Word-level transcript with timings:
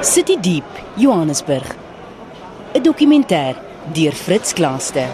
City 0.00 0.36
Deep, 0.40 0.64
Johannesburg. 0.94 1.74
'n 2.72 2.82
Dokumentêr 2.82 3.56
deur 3.92 4.12
Fritz 4.12 4.52
Klaaste. 4.52 5.06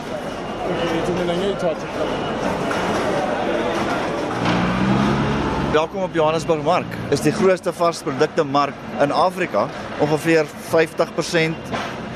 Welkom 5.73 6.03
op 6.03 6.15
Johannesburg 6.15 6.63
Mark. 6.63 6.87
Is 7.11 7.21
die 7.21 7.33
grootste 7.33 7.73
varsprodukte 7.73 8.45
mark 8.45 8.75
in 9.01 9.13
Afrika. 9.13 9.69
Ongeveer 10.01 10.45
50% 10.71 11.57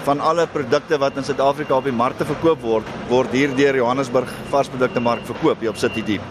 van 0.05 0.21
alle 0.21 0.47
produkte 0.47 0.99
wat 0.99 1.17
in 1.17 1.25
Suid-Afrika 1.25 1.77
op 1.77 1.85
die 1.85 1.93
markte 1.93 2.25
verkoop 2.25 2.61
word, 2.61 2.85
word 3.09 3.33
hier 3.33 3.55
deur 3.57 3.77
Johannesburg 3.77 4.29
varsprodukte 4.51 5.01
mark 5.01 5.25
verkoop 5.25 5.61
hier 5.61 5.71
op 5.71 5.77
City 5.77 6.05
Deep. 6.05 6.23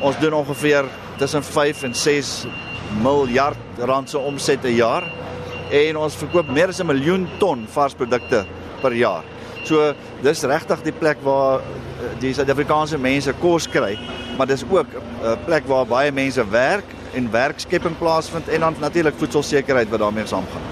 Ons 0.00 0.18
doen 0.18 0.32
ongeveer 0.32 0.84
tussen 1.16 1.42
5 1.42 1.82
en 1.82 1.94
6 1.94 2.46
miljard 3.02 3.58
rand 3.78 4.10
se 4.10 4.18
omset 4.18 4.64
'n 4.64 4.74
jaar 4.74 5.04
en 5.70 5.96
ons 5.96 6.16
verkoop 6.16 6.48
meer 6.48 6.68
as 6.68 6.80
'n 6.80 6.86
miljoen 6.86 7.28
ton 7.38 7.66
varsprodukte 7.66 8.44
per 8.80 8.92
jaar. 8.92 9.24
So 9.64 9.94
dis 10.22 10.42
regtig 10.42 10.82
die 10.82 10.92
plek 10.92 11.18
waar 11.22 11.58
eh, 11.60 12.20
die 12.20 12.32
Suid-Afrikaanse 12.34 12.98
mense 12.98 13.32
kos 13.40 13.66
kry, 13.66 13.98
maar 14.38 14.46
dis 14.46 14.64
ook 14.70 14.86
'n 14.86 15.38
plek 15.46 15.66
waar 15.66 15.86
baie 15.86 16.12
mense 16.12 16.44
werk 16.50 16.84
en 17.14 17.30
werkskepping 17.30 17.98
plaasvind 17.98 18.48
en 18.48 18.60
dan 18.60 18.74
natuurlik 18.80 19.14
voedselsekerheid 19.18 19.88
wat 19.88 20.00
daarmee 20.00 20.26
saamgaan. 20.26 20.62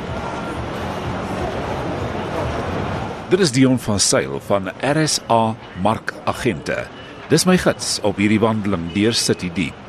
Dit 3.30 3.40
is 3.40 3.52
Dion 3.52 3.78
van 3.78 4.00
Sail 4.00 4.40
van 4.40 4.70
RSA 4.80 5.56
Markagente. 5.82 6.86
Dis 7.28 7.44
my 7.44 7.56
gids 7.58 8.00
op 8.02 8.16
hierdie 8.16 8.40
wandeling 8.40 8.92
deur 8.92 9.16
City 9.16 9.50
Deep. 9.54 9.83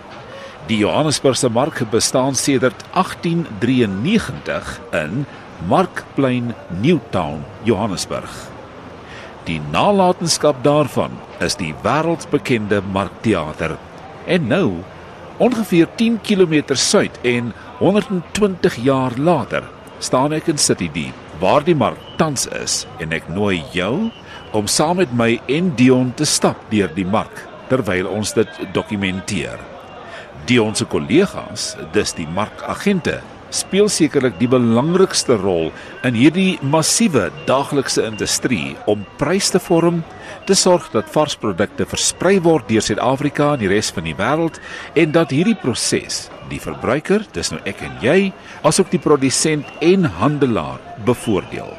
Die 0.66 0.80
Johannesburgse 0.82 1.50
mark 1.50 1.78
bestaan 1.92 2.34
sedert 2.36 2.86
1893 2.94 4.80
in 4.98 5.26
Markplein 5.70 6.56
Newtown, 6.82 7.44
Johannesburg. 7.64 8.32
Die 9.46 9.62
nalatenskap 9.70 10.64
daarvan 10.66 11.12
is 11.38 11.54
die 11.62 11.70
wêreldbekende 11.84 12.82
Markteater. 12.82 13.78
En 14.26 14.48
nou, 14.50 14.72
ongeveer 15.38 15.86
10 16.02 16.18
km 16.26 16.74
suid 16.74 17.20
en 17.22 17.54
120 17.78 18.76
jaar 18.82 19.14
later, 19.22 19.70
staan 20.00 20.34
ek 20.34 20.50
in 20.50 20.58
City 20.58 20.90
Deep, 20.90 21.14
waar 21.40 21.62
die 21.62 21.78
mark 21.78 22.02
tans 22.18 22.50
is 22.58 22.88
en 22.98 23.14
ek 23.14 23.30
nooi 23.30 23.62
jou 23.76 24.10
om 24.58 24.66
saam 24.66 24.98
met 24.98 25.14
my 25.14 25.36
en 25.46 25.76
Dion 25.78 26.10
te 26.18 26.26
stap 26.26 26.58
deur 26.74 26.90
die 26.98 27.06
mark 27.06 27.46
terwyl 27.70 28.10
ons 28.10 28.34
dit 28.34 28.62
dokumenteer. 28.74 29.75
Die 30.46 30.60
ons 30.62 30.84
kollegas, 30.86 31.72
dis 31.96 32.12
die 32.14 32.28
markagente, 32.30 33.16
speel 33.56 33.88
sekerlik 33.90 34.36
die 34.38 34.50
belangrikste 34.50 35.40
rol 35.42 35.72
in 36.06 36.18
hierdie 36.18 36.60
massiewe 36.62 37.32
daaglikse 37.48 38.04
industrie 38.06 38.76
om 38.92 39.02
pryse 39.18 39.56
te 39.56 39.62
vorm, 39.64 40.04
te 40.46 40.54
sorg 40.54 40.92
dat 40.94 41.10
varsprodukte 41.10 41.88
versprei 41.90 42.36
word 42.46 42.70
deur 42.70 42.86
Suid-Afrika 42.86 43.56
en 43.56 43.64
die 43.64 43.72
res 43.72 43.90
van 43.96 44.06
die 44.06 44.14
wêreld 44.20 44.60
en 44.94 45.16
dat 45.16 45.34
hierdie 45.34 45.58
proses 45.64 46.28
die 46.52 46.62
verbruiker, 46.62 47.26
dis 47.34 47.50
nou 47.50 47.62
ek 47.66 47.82
en 47.88 47.98
jy, 48.06 48.20
asook 48.62 48.94
die 48.94 49.02
produsent 49.02 49.66
en 49.82 50.06
handelaar 50.20 50.78
bevoordeel. 51.10 51.74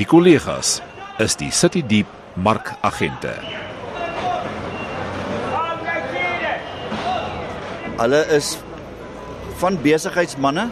Die 0.00 0.08
kollegas 0.10 0.80
is 1.22 1.38
die 1.38 1.52
City 1.54 1.86
Deep 1.86 2.10
markagente. 2.34 3.36
Hulle 7.96 8.18
is 8.36 8.58
van 9.56 9.78
besigheidsmande 9.80 10.66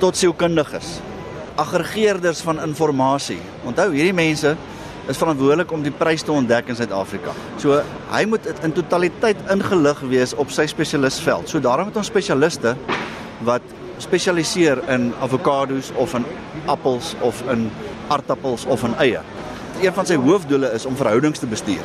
tot 0.00 0.16
sielkundiges, 0.16 0.94
aggregeerders 1.60 2.40
van 2.40 2.62
inligting. 2.64 3.42
Onthou, 3.68 3.90
hierdie 3.92 4.16
mense 4.16 4.54
is 5.08 5.20
verantwoordelik 5.20 5.72
om 5.72 5.82
die 5.84 5.92
prys 5.92 6.24
te 6.24 6.32
ontdek 6.32 6.70
in 6.72 6.78
Suid-Afrika. 6.78 7.34
So 7.60 7.82
hy 8.12 8.22
moet 8.28 8.48
in 8.64 8.72
totaliteit 8.72 9.40
ingelig 9.52 10.00
wees 10.08 10.32
op 10.40 10.52
sy 10.54 10.64
spesialistveld. 10.68 11.48
So 11.52 11.60
daarom 11.60 11.90
het 11.90 12.00
ons 12.00 12.08
spesialiste 12.08 12.72
wat 13.44 13.64
spesialiseer 14.00 14.80
in 14.94 15.10
avokado's 15.20 15.90
of 16.00 16.14
in 16.16 16.24
appels 16.66 17.12
of 17.20 17.42
in 17.52 17.68
aardappels 18.08 18.64
of 18.72 18.84
in 18.88 18.96
eie. 19.04 19.20
Een 19.82 19.92
van 19.92 20.08
sy 20.08 20.16
hoofdoele 20.16 20.72
is 20.72 20.88
om 20.88 20.96
verhoudings 20.96 21.44
te 21.44 21.50
bestuur. 21.50 21.84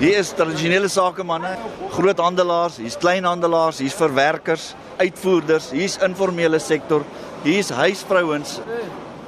Hier 0.00 0.18
is 0.18 0.32
tradisionele 0.34 0.88
sakemanne, 0.90 1.52
groothandelaars, 1.94 2.80
hier's 2.82 2.96
kleinhandelaars, 2.98 3.78
hier's 3.82 3.94
verwerkers, 3.96 4.72
uitvoerders, 4.98 5.70
hier's 5.74 5.94
informele 6.02 6.58
sektor, 6.62 7.04
hier's 7.44 7.70
huisvrouens, 7.74 8.58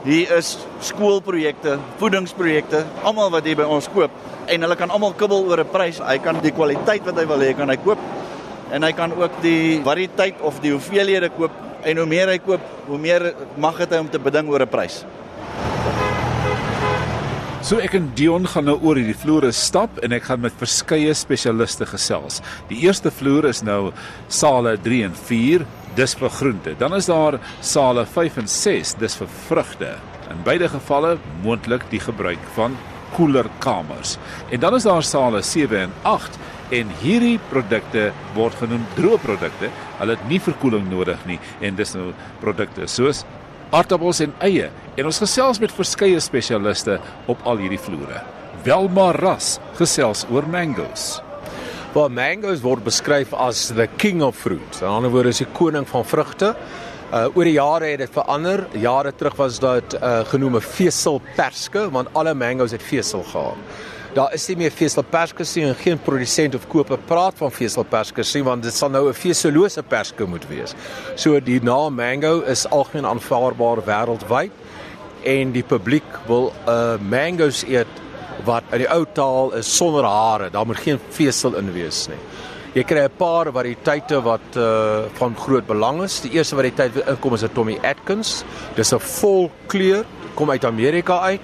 hier 0.06 0.32
is 0.37 0.56
skoolprojekte, 0.87 1.76
voedingsprojekte, 2.00 2.82
almal 3.06 3.31
wat 3.34 3.47
hier 3.47 3.59
by 3.59 3.66
ons 3.70 3.88
koop 3.91 4.14
en 4.47 4.62
hulle 4.62 4.76
kan 4.78 4.92
almal 4.94 5.14
kibbel 5.19 5.47
oor 5.50 5.62
'n 5.62 5.72
prys. 5.72 5.98
Hy 5.98 6.19
kan 6.19 6.38
die 6.43 6.54
kwaliteit 6.54 7.03
wat 7.06 7.19
hy 7.19 7.26
wil 7.26 7.43
hê 7.43 7.56
kan 7.56 7.69
hy 7.69 7.76
koop 7.76 7.98
en 8.72 8.82
hy 8.82 8.93
kan 8.93 9.12
ook 9.12 9.43
die 9.43 9.82
variëteit 9.82 10.41
of 10.43 10.60
die 10.60 10.72
hoeveelhede 10.72 11.31
koop 11.31 11.50
en 11.82 11.97
hoe 11.97 12.06
meer 12.06 12.28
hy 12.28 12.38
koop, 12.38 12.60
hoe 12.87 12.98
meer 12.98 13.34
mag 13.56 13.78
dit 13.78 13.91
hy 13.91 13.98
om 13.98 14.08
te 14.08 14.19
beding 14.19 14.48
oor 14.48 14.62
'n 14.62 14.69
prys. 14.69 15.04
So 17.66 17.81
ek 17.82 17.97
en 17.99 18.04
Dion 18.15 18.44
gaan 18.47 18.69
nou 18.69 18.77
oor 18.87 18.94
hierdie 18.94 19.16
vloere 19.19 19.49
stap 19.50 19.97
en 20.06 20.12
ek 20.15 20.28
gaan 20.28 20.44
met 20.44 20.54
verskeie 20.60 21.10
spesialiste 21.19 21.88
gesels. 21.91 22.37
Die 22.69 22.77
eerste 22.84 23.10
vloer 23.10 23.49
is 23.49 23.65
nou 23.66 23.88
sale 24.31 24.77
3 24.84 25.00
en 25.09 25.16
4, 25.19 25.65
dis 25.99 26.12
vir 26.21 26.31
groente. 26.37 26.76
Dan 26.78 26.94
is 26.94 27.09
daar 27.10 27.41
sale 27.66 28.05
5 28.06 28.37
en 28.44 28.47
6, 28.55 28.93
dis 29.00 29.19
vir 29.19 29.32
vrugte. 29.49 29.88
In 30.31 30.44
beide 30.47 30.69
gevalle 30.71 31.16
moontlik 31.43 31.88
die 31.91 31.99
gebruik 32.05 32.44
van 32.55 32.76
koeler 33.16 33.50
kamers. 33.65 34.15
En 34.55 34.62
dan 34.62 34.78
is 34.78 34.87
daar 34.87 35.03
sale 35.03 35.43
7 35.43 35.88
en 35.88 35.97
8 36.06 36.38
en 36.78 36.94
hierdie 37.03 37.41
produkte 37.50 38.12
word 38.38 38.62
genoem 38.62 38.87
droë 38.94 39.19
produkte. 39.26 39.72
Hulle 39.99 40.15
het 40.15 40.31
nie 40.31 40.38
verkoeling 40.38 40.87
nodig 40.93 41.19
nie 41.26 41.41
en 41.66 41.75
dis 41.82 41.99
nou 41.99 42.12
produkte 42.47 42.87
soos 42.87 43.25
aardappels 43.75 44.21
en 44.25 44.34
eie 44.47 44.71
en 44.97 45.09
ons 45.09 45.21
gesels 45.22 45.60
met 45.62 45.75
verskeie 45.75 46.21
spesialiste 46.22 46.99
op 47.31 47.43
al 47.49 47.62
hierdie 47.62 47.81
vloere. 47.81 48.22
Welma 48.66 49.10
Ras 49.16 49.56
gesels 49.78 50.25
oor 50.31 50.47
mangoes. 50.50 51.16
Waar 51.94 52.12
mangoes 52.12 52.62
word 52.65 52.84
beskryf 52.84 53.34
as 53.34 53.69
the 53.75 53.88
king 53.99 54.22
of 54.22 54.37
fruits. 54.37 54.82
In 54.82 54.91
ander 54.91 55.10
woorde 55.10 55.32
is 55.34 55.43
die 55.43 55.50
koning 55.56 55.87
van 55.88 56.05
vrugte. 56.05 56.55
Uh 57.15 57.26
oor 57.34 57.47
die 57.47 57.56
jare 57.56 57.93
het 57.93 58.03
dit 58.03 58.15
verander. 58.15 58.66
Jare 58.75 59.12
terug 59.15 59.37
was 59.38 59.60
dit 59.62 59.99
uh 60.00 60.25
genoem 60.31 60.56
'n 60.56 60.69
veselperske 60.76 61.91
want 61.91 62.09
alle 62.15 62.34
mangoes 62.34 62.72
het 62.72 62.82
vesel 62.82 63.22
gehad 63.22 63.56
daar 64.16 64.32
is 64.32 64.47
nie 64.49 64.56
meer 64.62 64.72
veselperskes 64.72 65.50
nie 65.59 65.66
en 65.69 65.75
geen 65.77 65.99
produsent 66.00 66.54
of 66.56 66.65
koper 66.72 67.00
praat 67.09 67.37
van 67.37 67.53
veselperskes 67.53 68.32
nie 68.38 68.44
want 68.47 68.65
dit 68.65 68.72
sal 68.72 68.88
nou 68.88 69.09
'n 69.10 69.15
veselose 69.15 69.82
perske 69.82 70.25
moet 70.25 70.47
wees. 70.49 70.75
So 71.16 71.41
die 71.41 71.60
naam 71.60 71.94
mango 71.94 72.41
is 72.41 72.66
algemeen 72.66 73.05
aanvaarbaar 73.05 73.84
wêreldwyd 73.84 74.53
en 75.25 75.53
die 75.53 75.62
publiek 75.62 76.09
wil 76.26 76.53
'n 76.66 76.71
uh, 76.71 76.97
mangoes 76.99 77.65
eet 77.69 77.93
wat 78.44 78.65
in 78.72 78.78
die 78.78 78.88
ou 78.88 79.05
taal 79.12 79.53
is 79.53 79.76
sonder 79.76 80.05
hare, 80.05 80.50
daar 80.50 80.66
moet 80.66 80.78
geen 80.78 81.00
vesel 81.10 81.56
in 81.56 81.72
wees 81.72 82.09
nie. 82.09 82.21
Jy 82.75 82.84
kry 82.84 83.05
'n 83.05 83.16
paar 83.19 83.53
variëteite 83.53 84.22
wat 84.22 84.56
uh 84.56 85.05
van 85.19 85.37
groot 85.37 85.66
belang 85.66 86.03
is. 86.03 86.21
Die 86.21 86.32
eerste 86.32 86.56
variëteit 86.56 86.94
wat 86.94 87.09
inkom 87.09 87.34
is 87.34 87.43
'n 87.43 87.53
Tommy 87.53 87.78
Atkins. 87.82 88.44
Dis 88.76 88.93
'n 88.93 88.99
vol 88.99 89.50
kleur, 89.66 90.05
kom 90.34 90.50
uit 90.50 90.65
Amerika 90.65 91.21
uit 91.21 91.41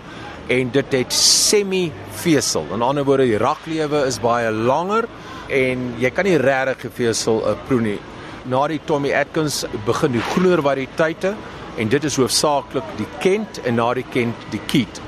en 0.50 0.70
dit 0.70 0.94
het 0.96 1.12
semi 1.12 1.90
vesel. 2.22 2.66
In 2.74 2.82
ander 2.82 3.04
woorde, 3.04 3.26
die 3.28 3.40
raklewe 3.40 4.04
is 4.08 4.20
baie 4.22 4.50
langer 4.50 5.08
en 5.52 5.90
jy 6.00 6.10
kan 6.14 6.26
nie 6.26 6.38
regtig 6.40 6.88
gefesel 6.88 7.42
'n 7.42 7.54
uh, 7.54 7.56
proe 7.68 7.80
nie. 7.80 7.98
Na 8.46 8.66
die 8.66 8.80
Tommy 8.84 9.12
Atkins 9.14 9.64
begin 9.86 10.12
die 10.12 10.26
groener 10.32 10.62
variëteite 10.62 11.34
en 11.78 11.88
dit 11.88 12.04
is 12.04 12.16
hoofsaaklik 12.16 12.84
die 12.96 13.06
Kent 13.20 13.60
en 13.64 13.74
na 13.74 13.94
die 13.94 14.06
Kent 14.10 14.36
die 14.50 14.60
Keat. 14.66 15.00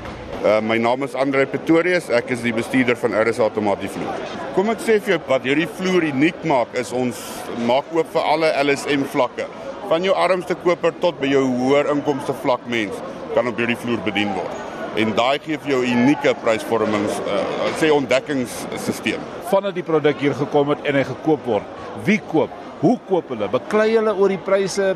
Uh, 0.43 0.61
my 0.61 0.77
naam 0.77 1.03
is 1.03 1.15
Andre 1.15 1.45
Pretorius, 1.45 2.09
ek 2.09 2.29
is 2.29 2.41
die 2.41 2.53
bestuurder 2.53 2.95
van 2.95 3.13
RS 3.13 3.39
Automatie 3.39 3.89
Vloer. 3.89 4.13
Kom 4.55 4.69
ek 4.69 4.79
sê 4.79 4.99
vir 4.99 5.15
jou 5.15 5.21
wat 5.27 5.43
hierdie 5.43 5.67
vloer 5.67 6.03
uniek 6.03 6.43
maak 6.45 6.75
is 6.77 6.93
ons 6.93 7.17
maak 7.65 7.85
oop 7.91 8.11
vir 8.13 8.21
alle 8.21 8.53
LSM 8.63 9.03
vlakke. 9.09 9.47
Van 9.89 10.03
jou 10.03 10.13
armste 10.13 10.55
koper 10.55 10.93
tot 11.01 11.19
by 11.19 11.27
jou 11.27 11.43
hoër 11.45 11.89
inkomste 11.91 12.33
vlak 12.43 12.61
mens 12.67 12.93
kan 13.33 13.47
op 13.47 13.57
hierdie 13.57 13.77
vloer 13.77 13.99
bedien 14.05 14.31
word 14.37 14.74
en 14.95 15.15
daai 15.15 15.39
gee 15.43 15.57
vir 15.59 15.73
jou 15.75 15.81
unieke 15.83 16.33
prysvormings 16.43 17.17
uh, 17.25 17.39
sê 17.79 17.89
ontdekkingsstelsel. 17.93 19.23
Vandat 19.51 19.75
die 19.77 19.85
produk 19.85 20.21
hier 20.23 20.35
gekom 20.37 20.71
het 20.73 20.85
en 20.87 20.99
hy 20.99 21.03
gekoop 21.07 21.43
word, 21.47 21.81
wie 22.07 22.19
koop? 22.31 22.53
Hoe 22.81 22.95
koop 23.07 23.31
hulle? 23.33 23.49
Beklei 23.51 23.89
hulle 23.95 24.13
oor 24.15 24.31
die 24.31 24.41
pryse? 24.41 24.93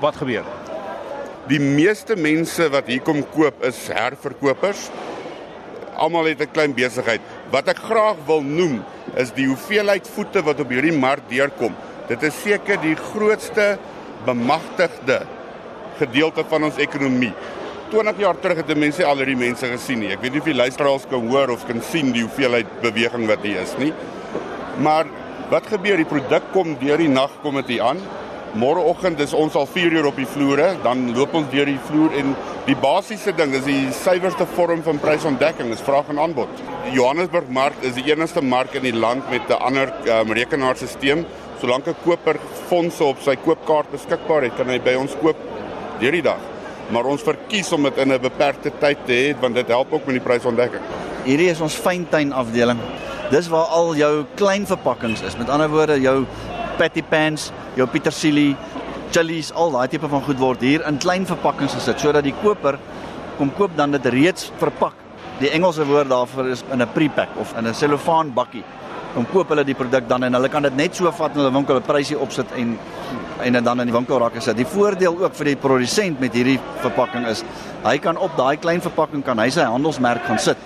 Wat 0.00 0.18
gebeur? 0.20 0.46
Die 1.50 1.60
meeste 1.60 2.16
mense 2.16 2.68
wat 2.70 2.90
hier 2.90 3.02
kom 3.04 3.22
koop 3.34 3.64
is 3.66 3.78
herverkopers. 3.90 4.88
Almal 6.00 6.30
het 6.30 6.40
'n 6.40 6.52
klein 6.52 6.74
besigheid. 6.74 7.20
Wat 7.50 7.68
ek 7.68 7.78
graag 7.78 8.16
wil 8.26 8.42
noem 8.42 8.84
is 9.16 9.32
die 9.32 9.46
hoeveelheid 9.46 10.06
voete 10.08 10.42
wat 10.42 10.60
op 10.60 10.70
hierdie 10.70 10.96
mark 10.96 11.28
deurkom. 11.28 11.74
Dit 12.08 12.22
is 12.22 12.34
seker 12.42 12.80
die 12.80 12.94
grootste 12.94 13.78
bemagtigde 14.24 15.26
gedeelte 15.98 16.44
van 16.48 16.64
ons 16.64 16.76
ekonomie. 16.76 17.32
20 17.90 18.20
jaar 18.22 18.38
terug 18.38 18.60
het 18.62 18.70
mense 18.78 19.02
al 19.04 19.18
hierdie 19.18 19.38
mense 19.38 19.66
gesien 19.66 19.98
nie. 20.04 20.12
Ek 20.14 20.22
weet 20.22 20.36
nie 20.36 20.40
of 20.42 20.46
die 20.46 20.54
luisteraars 20.54 21.08
kan 21.10 21.26
hoor 21.26 21.50
of 21.56 21.66
kan 21.66 21.80
sien 21.82 22.12
die 22.14 22.22
hoeveelheid 22.22 22.68
beweging 22.84 23.26
wat 23.26 23.42
hier 23.42 23.58
is 23.64 23.74
nie. 23.82 23.90
Maar 24.84 25.10
wat 25.50 25.66
gebeur? 25.66 25.98
Die 25.98 26.06
produk 26.06 26.52
kom 26.54 26.76
deur 26.78 27.00
die 27.02 27.10
nag 27.10 27.34
kom 27.42 27.58
dit 27.58 27.80
aan. 27.82 27.98
Môreoggend 28.58 29.20
is 29.22 29.34
ons 29.34 29.54
al 29.58 29.66
4 29.70 29.94
uur 29.98 30.08
op 30.10 30.16
die 30.18 30.26
vloere, 30.26 30.72
dan 30.82 31.04
loop 31.14 31.34
ons 31.38 31.50
deur 31.52 31.68
die 31.70 31.78
vloer 31.86 32.14
en 32.18 32.32
die 32.66 32.74
basiese 32.78 33.34
ding 33.38 33.54
is 33.54 33.66
die 33.66 33.92
suiwerste 33.94 34.46
vorm 34.56 34.82
van 34.86 34.98
prysontdekking 35.02 35.70
is 35.74 35.82
vraag 35.86 36.10
en 36.10 36.18
aanbod. 36.18 36.50
Die 36.86 36.96
Johannesburg 36.96 37.50
mark 37.54 37.78
is 37.86 37.94
die 37.98 38.08
enigste 38.10 38.42
mark 38.42 38.74
in 38.78 38.86
die 38.86 38.94
land 38.94 39.26
met 39.30 39.46
'n 39.50 39.62
ander 39.70 39.94
um, 40.06 40.32
rekenaarstelsel. 40.32 41.26
Solank 41.60 41.86
'n 41.86 41.96
koper 42.04 42.38
fondse 42.68 43.04
op 43.04 43.18
sy 43.22 43.36
koopkaart 43.36 43.90
beskikbaar 43.90 44.42
het, 44.42 44.56
kan 44.56 44.68
hy 44.68 44.78
by 44.78 44.94
ons 44.94 45.14
koop 45.22 45.36
deur 46.00 46.12
die 46.12 46.22
dag. 46.22 46.49
Maar 46.90 47.06
ons 47.06 47.22
verkies 47.22 47.70
om 47.72 47.82
dit 47.86 47.98
in 48.02 48.12
'n 48.12 48.20
beperkte 48.20 48.72
tyd 48.80 48.98
te 49.06 49.12
hê 49.12 49.40
want 49.40 49.54
dit 49.54 49.68
help 49.68 49.92
ook 49.92 50.06
met 50.06 50.14
die 50.18 50.26
prysontdekking. 50.26 50.82
Hierdie 51.24 51.50
is 51.50 51.60
ons 51.60 51.74
fyntuin 51.74 52.32
afdeling. 52.32 52.78
Dis 53.30 53.48
waar 53.48 53.66
al 53.66 53.94
jou 53.94 54.24
klein 54.34 54.66
verpakkings 54.66 55.22
is. 55.22 55.36
Met 55.36 55.48
ander 55.48 55.68
woorde, 55.68 56.00
jou 56.00 56.26
patty 56.76 57.02
pans, 57.02 57.52
jou 57.74 57.86
petersilie, 57.86 58.56
chilies, 59.10 59.52
al 59.52 59.70
daai 59.70 59.88
tipe 59.88 60.08
van 60.08 60.22
goed 60.22 60.38
word 60.38 60.60
hier 60.60 60.86
in 60.86 60.98
klein 60.98 61.26
verpakkings 61.26 61.74
gesit 61.74 62.00
sodat 62.00 62.24
die 62.24 62.34
koper 62.42 62.78
kom 63.38 63.52
koop 63.56 63.76
dan 63.76 63.90
dit 63.90 64.06
reeds 64.06 64.50
verpak. 64.58 64.94
Die 65.40 65.50
Engelse 65.50 65.86
woord 65.86 66.08
daarvoor 66.08 66.48
is 66.48 66.64
in 66.72 66.82
'n 66.82 66.92
pre-pack 66.92 67.28
of 67.36 67.54
in 67.56 67.66
'n 67.66 67.74
selofaan 67.74 68.34
bakkie 68.34 68.64
dan 69.14 69.26
koop 69.32 69.48
hulle 69.50 69.64
die 69.66 69.74
produk 69.74 70.06
dan 70.08 70.24
en 70.26 70.38
hulle 70.38 70.48
kan 70.52 70.62
dit 70.62 70.76
net 70.78 70.94
so 70.94 71.10
vat 71.10 71.34
in 71.34 71.42
hulle 71.42 71.52
winkel 71.54 71.76
'n 71.76 71.86
prysie 71.86 72.18
opsit 72.18 72.46
en 72.56 72.78
en 73.42 73.52
dit 73.52 73.64
dan 73.64 73.80
in 73.80 73.86
die 73.86 73.94
winkelrakke 73.94 74.40
sit. 74.40 74.56
Die 74.56 74.66
voordeel 74.66 75.16
ook 75.18 75.34
vir 75.34 75.44
die 75.44 75.56
produsent 75.56 76.20
met 76.20 76.34
hierdie 76.34 76.60
verpakking 76.82 77.26
is 77.26 77.42
hy 77.84 77.98
kan 77.98 78.16
op 78.16 78.36
daai 78.36 78.56
klein 78.56 78.80
verpakking 78.80 79.24
kan 79.24 79.38
hy 79.38 79.48
sy 79.50 79.64
handelsmerk 79.64 80.24
gaan 80.26 80.38
sit. 80.38 80.56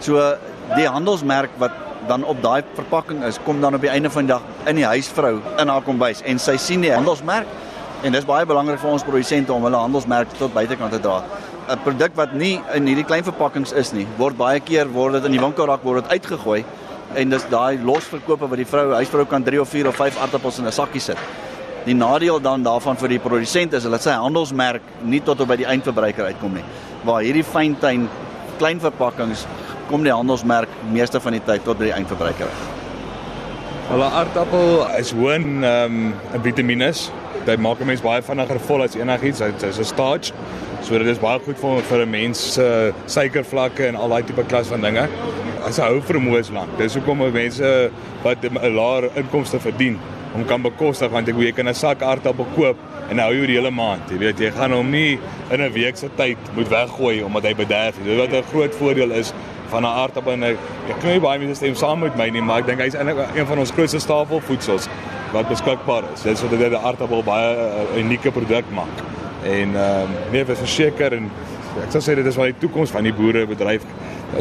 So 0.00 0.36
die 0.76 0.86
handelsmerk 0.86 1.50
wat 1.58 1.72
dan 2.08 2.24
op 2.24 2.42
daai 2.42 2.62
verpakking 2.74 3.24
is, 3.24 3.38
kom 3.44 3.60
dan 3.60 3.74
op 3.74 3.80
die 3.80 3.90
einde 3.90 4.10
van 4.10 4.26
die 4.26 4.34
dag 4.34 4.42
in 4.66 4.76
die 4.76 4.84
huisvrou 4.84 5.40
in 5.58 5.68
haar 5.68 5.82
kombuis 5.82 6.22
en 6.22 6.38
sy 6.38 6.56
sien 6.56 6.80
die 6.80 6.92
handelsmerk 6.92 7.46
en 8.04 8.12
dis 8.12 8.24
baie 8.24 8.46
belangrik 8.46 8.78
vir 8.78 8.90
ons 8.90 9.02
produsente 9.02 9.52
om 9.52 9.64
hulle 9.64 9.76
handelsmerk 9.76 10.28
tot 10.38 10.54
buitekant 10.54 10.92
te 10.92 11.00
dra. 11.00 11.22
'n 11.68 11.78
Produk 11.82 12.12
wat 12.14 12.32
nie 12.32 12.60
in 12.74 12.86
hierdie 12.86 13.04
klein 13.04 13.24
verpakkings 13.24 13.72
is 13.72 13.92
nie, 13.92 14.06
word 14.18 14.36
baie 14.36 14.60
keer 14.60 14.86
word 14.92 15.12
dit 15.12 15.24
in 15.24 15.32
die 15.32 15.40
winkelrak 15.40 15.82
word 15.82 16.04
dit 16.04 16.12
uitgegooi 16.12 16.64
en 17.14 17.28
dis 17.30 17.44
daai 17.50 17.78
losverkope 17.78 18.48
wat 18.48 18.58
die 18.58 18.66
vrou 18.66 18.92
huisvrou 18.94 19.26
kan 19.26 19.44
3 19.44 19.60
of 19.60 19.68
4 19.68 19.88
of 19.88 19.96
5 19.96 20.18
aardappels 20.18 20.58
in 20.58 20.66
'n 20.66 20.72
sakkie 20.72 21.00
sit. 21.00 21.18
Die 21.84 21.94
nadeel 21.94 22.40
dan 22.40 22.62
daarvan 22.62 22.96
vir 22.96 23.08
die 23.08 23.18
produsent 23.18 23.72
is 23.72 23.84
hulle 23.84 23.98
sy 23.98 24.10
handelsmerk 24.10 24.82
nie 25.02 25.20
tot 25.20 25.40
op 25.40 25.48
by 25.48 25.56
die 25.56 25.66
eindverbruiker 25.66 26.24
uitkom 26.24 26.54
nie. 26.54 26.64
Waar 27.04 27.22
hierdie 27.22 27.44
fyntuin 27.44 28.08
klein 28.58 28.80
verpakkings 28.80 29.46
kom 29.88 30.02
die 30.02 30.12
handelsmerk 30.12 30.68
meeste 30.90 31.20
van 31.20 31.32
die 31.32 31.44
tyd 31.46 31.64
tot 31.64 31.78
by 31.78 31.84
die 31.84 31.94
eindverbruiker. 31.94 32.48
Hulle 33.86 34.04
aardappel 34.04 34.82
is 34.98 35.12
hoë 35.14 35.34
in 35.38 35.64
ehm 35.64 36.00
um, 36.34 36.42
vitamiene. 36.42 36.90
Dit 37.46 37.60
maak 37.62 37.80
'n 37.80 37.86
mens 37.86 38.02
baie 38.02 38.22
vinniger 38.22 38.58
vol 38.58 38.82
as 38.82 38.96
enigiets. 38.96 39.38
Dit 39.38 39.62
is 39.62 39.78
'n 39.78 39.84
starch. 39.84 40.32
So 40.82 40.98
dit 40.98 41.06
is 41.06 41.18
baie 41.18 41.38
goed 41.38 41.58
vir 41.58 41.82
vir 41.82 42.02
'n 42.02 42.10
mens 42.10 42.54
se 42.54 42.62
uh, 42.62 42.94
suikervlakke 43.06 43.86
en 43.86 43.96
al 43.96 44.08
daai 44.08 44.22
tipe 44.22 44.44
klas 44.44 44.66
van 44.66 44.80
dinge. 44.80 45.08
As 45.66 45.78
'n 45.78 45.82
hou 45.82 46.00
vermoë 46.00 46.38
is 46.38 46.50
lank. 46.54 46.76
Dis 46.78 46.94
hoekom 46.94 47.18
mense 47.32 47.90
wat 48.22 48.44
'n 48.44 48.74
laer 48.74 49.10
inkomste 49.16 49.58
verdien 49.58 49.98
om 50.34 50.44
kan 50.44 50.62
bekostig 50.62 51.10
want 51.10 51.28
ek 51.28 51.34
weet 51.34 51.46
jy 51.46 51.52
kan 51.52 51.68
'n 51.68 51.74
sak 51.74 52.02
aardappel 52.02 52.46
koop 52.54 52.76
en 53.10 53.18
hou 53.18 53.32
jy 53.34 53.46
die 53.46 53.56
hele 53.58 53.70
maand. 53.70 54.10
Jy 54.10 54.18
weet 54.18 54.38
jy 54.38 54.50
gaan 54.50 54.72
hom 54.72 54.90
nie 54.90 55.18
in 55.50 55.60
'n 55.60 55.72
week 55.72 55.96
se 55.96 56.08
tyd 56.16 56.38
moet 56.54 56.68
weggooi 56.68 57.22
omdat 57.22 57.42
hy 57.42 57.54
bederf. 57.54 57.94
Dit 58.04 58.18
wat 58.18 58.32
'n 58.32 58.48
groot 58.52 58.74
voordeel 58.74 59.10
is 59.10 59.32
van 59.70 59.82
'n 59.82 59.86
aardappel 59.86 60.32
en 60.32 60.42
ek 60.42 60.56
ek 60.88 61.02
nie 61.04 61.20
baie 61.20 61.38
mense 61.38 61.54
stem 61.54 61.74
saam 61.74 61.98
met 62.00 62.16
my 62.16 62.28
nie, 62.28 62.42
maar 62.42 62.58
ek 62.58 62.66
dink 62.66 62.80
hy's 62.80 62.94
eintlik 62.94 63.34
een 63.34 63.46
van 63.46 63.58
ons 63.58 63.70
grootste 63.70 63.98
stapelvoedsels 63.98 64.88
wat 65.32 65.48
beskikbaar 65.48 66.02
is. 66.14 66.22
Dit 66.22 66.32
is 66.32 66.42
wat 66.42 66.50
dit 66.50 66.70
'n 66.70 66.74
aardappel 66.74 67.22
baie 67.22 67.56
uh, 67.56 67.98
unieke 67.98 68.30
produk 68.30 68.64
maak. 68.70 68.96
En 69.42 69.74
ehm 69.74 70.02
um, 70.02 70.08
nee, 70.32 70.44
vir 70.44 70.56
verseker 70.56 71.12
en 71.12 71.30
ek 71.82 71.90
sou 71.90 72.00
sê 72.00 72.14
dit 72.14 72.26
is 72.26 72.36
wat 72.36 72.46
die 72.46 72.58
toekoms 72.58 72.90
van 72.90 73.02
die 73.02 73.12
boerebedryf. 73.12 73.82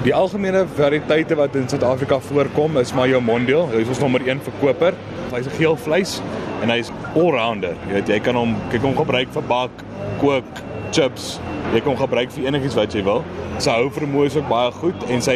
Die 0.03 0.12
algemene 0.13 0.65
variëteite 0.75 1.38
wat 1.39 1.53
in 1.56 1.69
Suid-Afrika 1.71 2.18
voorkom 2.19 2.75
is 2.81 2.92
maar 2.94 3.07
jou 3.07 3.21
Mondial. 3.24 3.69
Hy 3.71 3.80
is 3.86 3.92
ons 3.94 4.01
nommer 4.03 4.24
1 4.27 4.42
verkoper. 4.44 4.97
Hy's 5.31 5.47
'n 5.47 5.56
geel 5.56 5.77
vleis 5.77 6.21
en 6.62 6.69
hy's 6.69 6.92
all-rounder. 7.15 7.75
Jy 7.88 7.94
weet 7.94 8.07
jy 8.07 8.19
kan 8.19 8.36
hom 8.36 8.56
kyk 8.71 8.81
hom 8.81 8.95
gebruik 8.95 9.31
vir 9.31 9.44
bak, 9.47 9.71
kook, 10.19 10.51
chips. 10.92 11.39
Jy 11.75 11.81
kan 11.83 11.92
hom 11.92 11.98
gebruik 12.00 12.30
vir 12.31 12.45
enigiets 12.48 12.75
wat 12.77 12.94
jy 12.95 13.01
wil. 13.04 13.18
Sy 13.60 13.74
hou 13.75 13.89
vermoë 13.92 14.30
is 14.30 14.38
ook 14.39 14.45
baie 14.48 14.72
goed 14.77 15.01
en 15.12 15.24
sy 15.24 15.36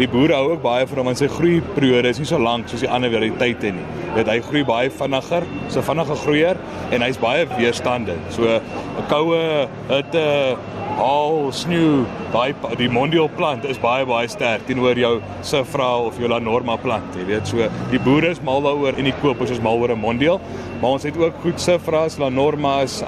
die 0.00 0.08
boere 0.10 0.34
hou 0.34 0.48
ook 0.56 0.64
baie 0.64 0.86
van 0.90 0.98
hom 0.98 1.12
want 1.12 1.20
sy 1.20 1.28
groei 1.30 1.60
periode 1.76 2.10
is 2.10 2.18
nie 2.18 2.26
so 2.26 2.40
lank 2.42 2.66
soos 2.66 2.82
die 2.82 2.90
ander 2.90 3.12
variëteite 3.12 3.70
nie. 3.76 3.84
Dit 4.16 4.26
hy 4.32 4.40
groei 4.42 4.64
baie 4.66 4.90
vinniger, 4.90 5.46
so 5.70 5.84
vinnige 5.86 6.16
groeier 6.24 6.58
en 6.90 7.06
hy's 7.06 7.20
baie 7.22 7.46
weerstandig. 7.54 8.18
So 8.34 8.50
'n 8.50 9.06
koue 9.12 9.68
hitte 9.92 10.26
al 10.98 11.52
sneeu 11.52 12.06
daai 12.32 12.54
die 12.80 12.88
mondial 12.88 13.28
plant 13.28 13.64
is 13.68 13.78
baie 13.78 14.06
baie 14.08 14.28
sterk 14.32 14.66
teenoor 14.66 14.96
jou 14.98 15.20
sifra 15.42 15.90
of 16.08 16.18
jou 16.18 16.28
la 16.28 16.38
norma 16.40 16.76
plant 16.80 17.18
jy 17.20 17.26
weet 17.28 17.46
so 17.46 17.68
die 17.92 18.00
boere 18.00 18.32
is 18.32 18.40
mal 18.40 18.64
daaroor 18.64 18.96
en 18.96 19.04
die 19.04 19.16
kopers 19.20 19.50
is 19.50 19.60
mal 19.60 19.76
oor 19.76 19.92
'n 19.92 20.00
mondial 20.00 20.40
maar 20.80 20.96
ons 20.96 21.04
het 21.04 21.16
ook 21.16 21.34
goed 21.42 21.60
sifras 21.60 22.18
la 22.18 22.28
normas 22.30 23.02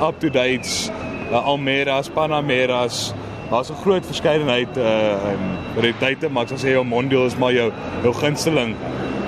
uh, 1.30 1.46
Almeras, 1.46 2.08
Panameras. 2.08 3.12
Daar's 3.50 3.70
'n 3.70 3.80
groot 3.82 4.06
verskeidenheid 4.06 4.76
uh 4.76 5.32
um 5.32 5.44
variëteite, 5.74 6.28
maar 6.28 6.42
ek 6.42 6.48
sal 6.48 6.58
sê 6.58 6.72
jou 6.72 6.84
Mondial 6.84 7.26
is 7.26 7.36
maar 7.36 7.52
jou 7.52 7.72
jou 8.02 8.14
gunsteling 8.14 8.76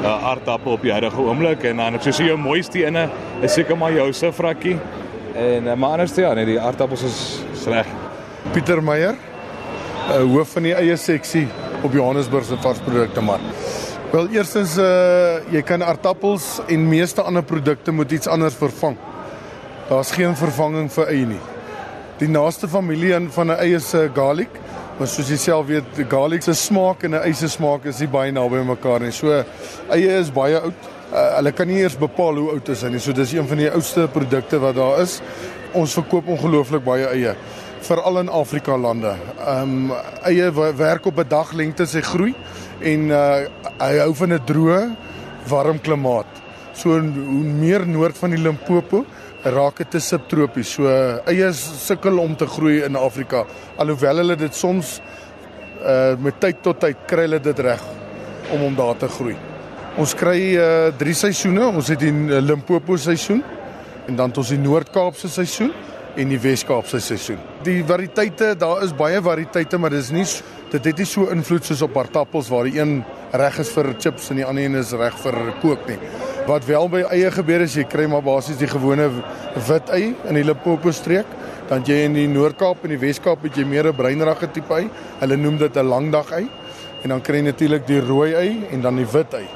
uh 0.03 0.25
aardappel 0.25 0.73
op 0.73 0.83
die 0.83 0.93
huidige 0.93 1.21
oomblik 1.21 1.65
en 1.65 1.77
dan 1.77 1.95
ek 1.95 2.03
sê 2.03 2.27
jou 2.27 2.37
mooiste 2.37 2.85
ene 2.85 3.09
is 3.43 3.53
seker 3.53 3.77
maar 3.77 3.93
jou 3.93 4.13
Sifrakkie. 4.13 4.79
En 5.35 5.67
uh, 5.67 5.75
maar 5.75 5.91
anders 5.91 6.15
ja, 6.15 6.35
nee, 6.35 6.45
die 6.45 6.61
aardappels 6.61 7.03
is 7.03 7.67
reg. 7.67 7.87
Pieter 8.53 8.83
Meyer, 8.83 9.15
uh 10.11 10.23
hoof 10.35 10.53
van 10.53 10.63
die 10.63 10.75
eie 10.75 10.97
seksie 10.97 11.49
op 11.83 11.93
Johannesburg 11.93 12.45
se 12.45 12.57
varsprodukte 12.57 13.21
mark. 13.21 13.41
Wel, 14.13 14.29
eerstens 14.29 14.77
uh 14.77 15.41
jy 15.51 15.63
kan 15.63 15.83
aardappels 15.83 16.61
en 16.69 16.89
meeste 16.89 17.23
ander 17.23 17.43
produkte 17.43 17.93
met 17.93 18.13
iets 18.13 18.29
anders 18.29 18.55
vervang. 18.55 18.97
Daar's 19.89 20.13
geen 20.13 20.37
vervanging 20.37 20.93
vir 20.93 21.07
eie 21.07 21.27
nie 21.27 21.41
die 22.21 22.29
naaste 22.29 22.69
familie 22.69 23.17
van 23.33 23.51
'n 23.51 23.59
eie 23.59 23.81
se 23.81 24.11
garlic. 24.15 24.51
Maar 24.99 25.09
soos 25.09 25.29
jy 25.29 25.37
self 25.37 25.67
weet, 25.67 26.09
garlic 26.09 26.43
se 26.43 26.55
smaak 26.55 27.05
en 27.05 27.15
'n 27.15 27.23
eie 27.23 27.35
se 27.35 27.49
smaak 27.49 27.85
is 27.87 28.01
nie 28.01 28.09
baie 28.09 28.33
naby 28.33 28.65
mekaar 28.65 29.01
nie. 29.01 29.13
So 29.13 29.45
eie 29.91 30.19
is 30.19 30.31
baie 30.31 30.61
oud. 30.61 30.75
Uh, 31.13 31.37
hulle 31.37 31.53
kan 31.53 31.67
nie 31.67 31.81
eers 31.81 31.97
bepaal 31.97 32.37
hoe 32.37 32.51
oud 32.51 32.69
is 32.69 32.83
hy 32.83 32.89
nie. 32.89 33.01
So 33.01 33.13
dis 33.13 33.33
een 33.33 33.49
van 33.49 33.59
die 33.59 33.71
oudste 33.71 34.09
produkte 34.09 34.61
wat 34.61 34.75
daar 34.75 35.01
is. 35.01 35.21
Ons 35.73 35.95
verkoop 35.95 36.29
ongelooflik 36.29 36.85
baie 36.85 37.07
eie 37.07 37.35
veral 37.81 38.19
in 38.19 38.29
Afrika 38.29 38.77
lande. 38.77 39.15
Ehm 39.47 39.91
um, 39.91 39.93
eie 40.23 40.53
werk 40.77 41.07
op 41.07 41.19
'n 41.19 41.29
daglengte 41.29 41.87
sy 41.87 42.01
groei 42.01 42.35
en 42.81 43.11
uh, 43.11 43.47
hy 43.79 43.99
hou 43.99 44.15
van 44.15 44.33
'n 44.33 44.45
droë, 44.45 44.91
warm 45.49 45.81
klimaat. 45.81 46.27
So 46.75 46.91
hoe 46.91 47.45
meer 47.61 47.87
noord 47.87 48.19
van 48.19 48.31
die 48.31 48.39
Limpopo, 48.39 49.05
raak 49.45 49.81
dit 49.81 49.91
te 49.91 50.01
subtropies. 50.01 50.75
So 50.77 50.89
eie 51.31 51.53
sukkel 51.57 52.19
om 52.21 52.37
te 52.37 52.47
groei 52.47 52.83
in 52.85 52.97
Afrika 52.97 53.45
alhoewel 53.81 54.23
hulle 54.23 54.37
dit 54.37 54.55
soms 54.55 54.99
uh 55.81 56.17
met 56.21 56.37
tyd 56.41 56.61
tot 56.63 56.81
tyd 56.83 57.07
kry 57.09 57.25
hulle 57.25 57.41
dit 57.41 57.59
reg 57.65 57.81
om 58.53 58.67
om 58.67 58.75
daar 58.77 58.99
te 59.01 59.09
groei. 59.09 59.37
Ons 59.97 60.15
kry 60.15 60.57
uh 60.57 60.91
drie 60.99 61.15
seisoene. 61.15 61.71
Ons 61.73 61.89
het 61.89 62.01
die 62.01 62.13
Limpopo 62.41 62.97
seisoen 62.97 63.43
en 64.07 64.17
dan 64.17 64.29
het 64.29 64.39
ons 64.43 64.53
die 64.53 64.61
Noord-Kaapse 64.61 65.29
seisoen 65.29 65.73
en 66.17 66.31
die 66.33 66.39
Wes-Kaapse 66.41 67.01
seisoen. 67.01 67.39
Die 67.67 67.83
variëteite, 67.87 68.55
daar 68.59 68.83
is 68.85 68.95
baie 68.97 69.21
variëteite, 69.23 69.79
maar 69.79 69.95
dis 69.95 70.11
nie 70.15 70.27
dit 70.71 70.85
het 70.87 71.01
nie 71.03 71.07
so 71.09 71.27
invloed 71.35 71.67
soos 71.67 71.83
op 71.83 71.97
aardappels 71.99 72.49
waar 72.51 72.69
die 72.69 72.79
een 72.79 73.01
reg 73.35 73.57
is 73.59 73.73
vir 73.75 73.89
chips 73.99 74.29
en 74.31 74.39
die 74.39 74.47
ander 74.47 74.69
een 74.69 74.79
is 74.79 74.93
reg 74.95 75.17
vir 75.19 75.39
kook 75.63 75.89
nie. 75.89 75.99
Wat 76.47 76.67
wel 76.69 76.87
by 76.93 77.01
eie 77.11 77.31
gebeur 77.35 77.65
is 77.65 77.75
jy 77.75 77.85
kry 77.91 78.07
maar 78.11 78.23
basies 78.23 78.59
die 78.61 78.71
gewone 78.71 79.09
wit 79.67 79.91
ei 79.91 80.13
in 80.31 80.39
die 80.39 80.47
Limpopo 80.47 80.95
streek, 80.95 81.27
dan 81.69 81.83
jy 81.87 82.05
in 82.07 82.15
die 82.15 82.29
Noord-Kaap 82.31 82.87
en 82.87 82.95
die 82.95 83.01
Wes-Kaap 83.03 83.43
het 83.47 83.59
jy 83.59 83.67
meer 83.67 83.91
'n 83.91 83.97
breinragge 83.97 84.47
tipe 84.53 84.75
ei. 84.75 84.89
Hulle 85.21 85.37
noem 85.37 85.59
dit 85.59 85.77
'n 85.77 85.87
langdag 85.87 86.33
ei. 86.33 86.49
En 87.03 87.09
dan 87.09 87.21
kry 87.21 87.37
jy 87.37 87.51
natuurlik 87.51 87.87
die 87.87 88.01
rooi 88.01 88.35
ei 88.35 88.67
en 88.71 88.81
dan 88.81 88.97
die 88.97 89.07
wit 89.07 89.35
ei. 89.35 89.47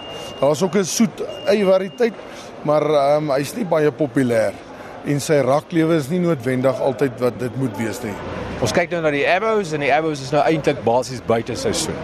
Daar's 0.40 0.62
ook 0.62 0.76
'n 0.76 0.84
soet 0.84 1.22
ei 1.46 1.64
variëteit, 1.64 2.14
maar 2.64 2.82
ehm 2.82 3.30
um, 3.30 3.30
hy's 3.30 3.54
nie 3.54 3.64
baie 3.64 3.90
populêr 3.90 4.63
en 5.06 5.20
sy 5.20 5.40
raklewe 5.44 5.96
is 6.00 6.10
nie 6.10 6.20
noodwendig 6.22 6.80
altyd 6.80 7.20
wat 7.20 7.38
dit 7.38 7.56
moet 7.60 7.76
wees 7.78 8.02
nie. 8.04 8.14
Ons 8.64 8.72
kyk 8.72 8.90
nou 8.94 9.02
na 9.04 9.10
die 9.14 9.26
Abos 9.28 9.72
en 9.76 9.80
die 9.84 9.92
Abos 9.92 10.22
is 10.24 10.32
nou 10.32 10.42
eintlik 10.44 10.84
basies 10.86 11.24
buite 11.26 11.56
seisoen. 11.56 11.98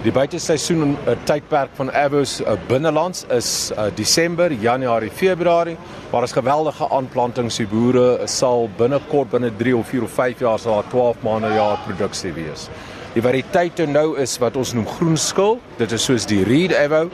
Die 0.00 0.12
buiteseisoen 0.16 0.80
'n 0.80 0.92
uh, 1.04 1.14
tydperk 1.28 1.74
van 1.76 1.90
avos 1.92 2.38
uh, 2.40 2.54
binnelands 2.68 3.26
is 3.36 3.70
uh, 3.76 3.90
Desember, 3.94 4.52
Januarie, 4.52 5.10
Februarie, 5.10 5.76
waar 6.10 6.22
is 6.22 6.32
geweldige 6.32 6.88
aanplantings. 6.88 7.56
Die 7.56 7.66
boere 7.66 8.20
sal 8.24 8.70
binnekort 8.78 9.30
binne 9.30 9.50
3 9.56 9.76
of 9.76 9.86
4 9.92 10.02
of 10.02 10.10
5 10.10 10.40
jaar 10.40 10.58
sal 10.58 10.74
daar 10.78 10.88
12 10.88 11.16
maande 11.22 11.52
jaar 11.52 11.78
produksie 11.84 12.32
wees. 12.32 12.70
Die 13.12 13.22
variëteite 13.22 13.86
nou 13.86 14.16
is 14.16 14.38
wat 14.38 14.56
ons 14.56 14.72
noem 14.72 14.86
groenskil. 14.88 15.60
Dit 15.76 15.92
is 15.92 16.04
soos 16.04 16.24
die 16.24 16.44
Reed 16.48 16.72
Avo 16.72 17.10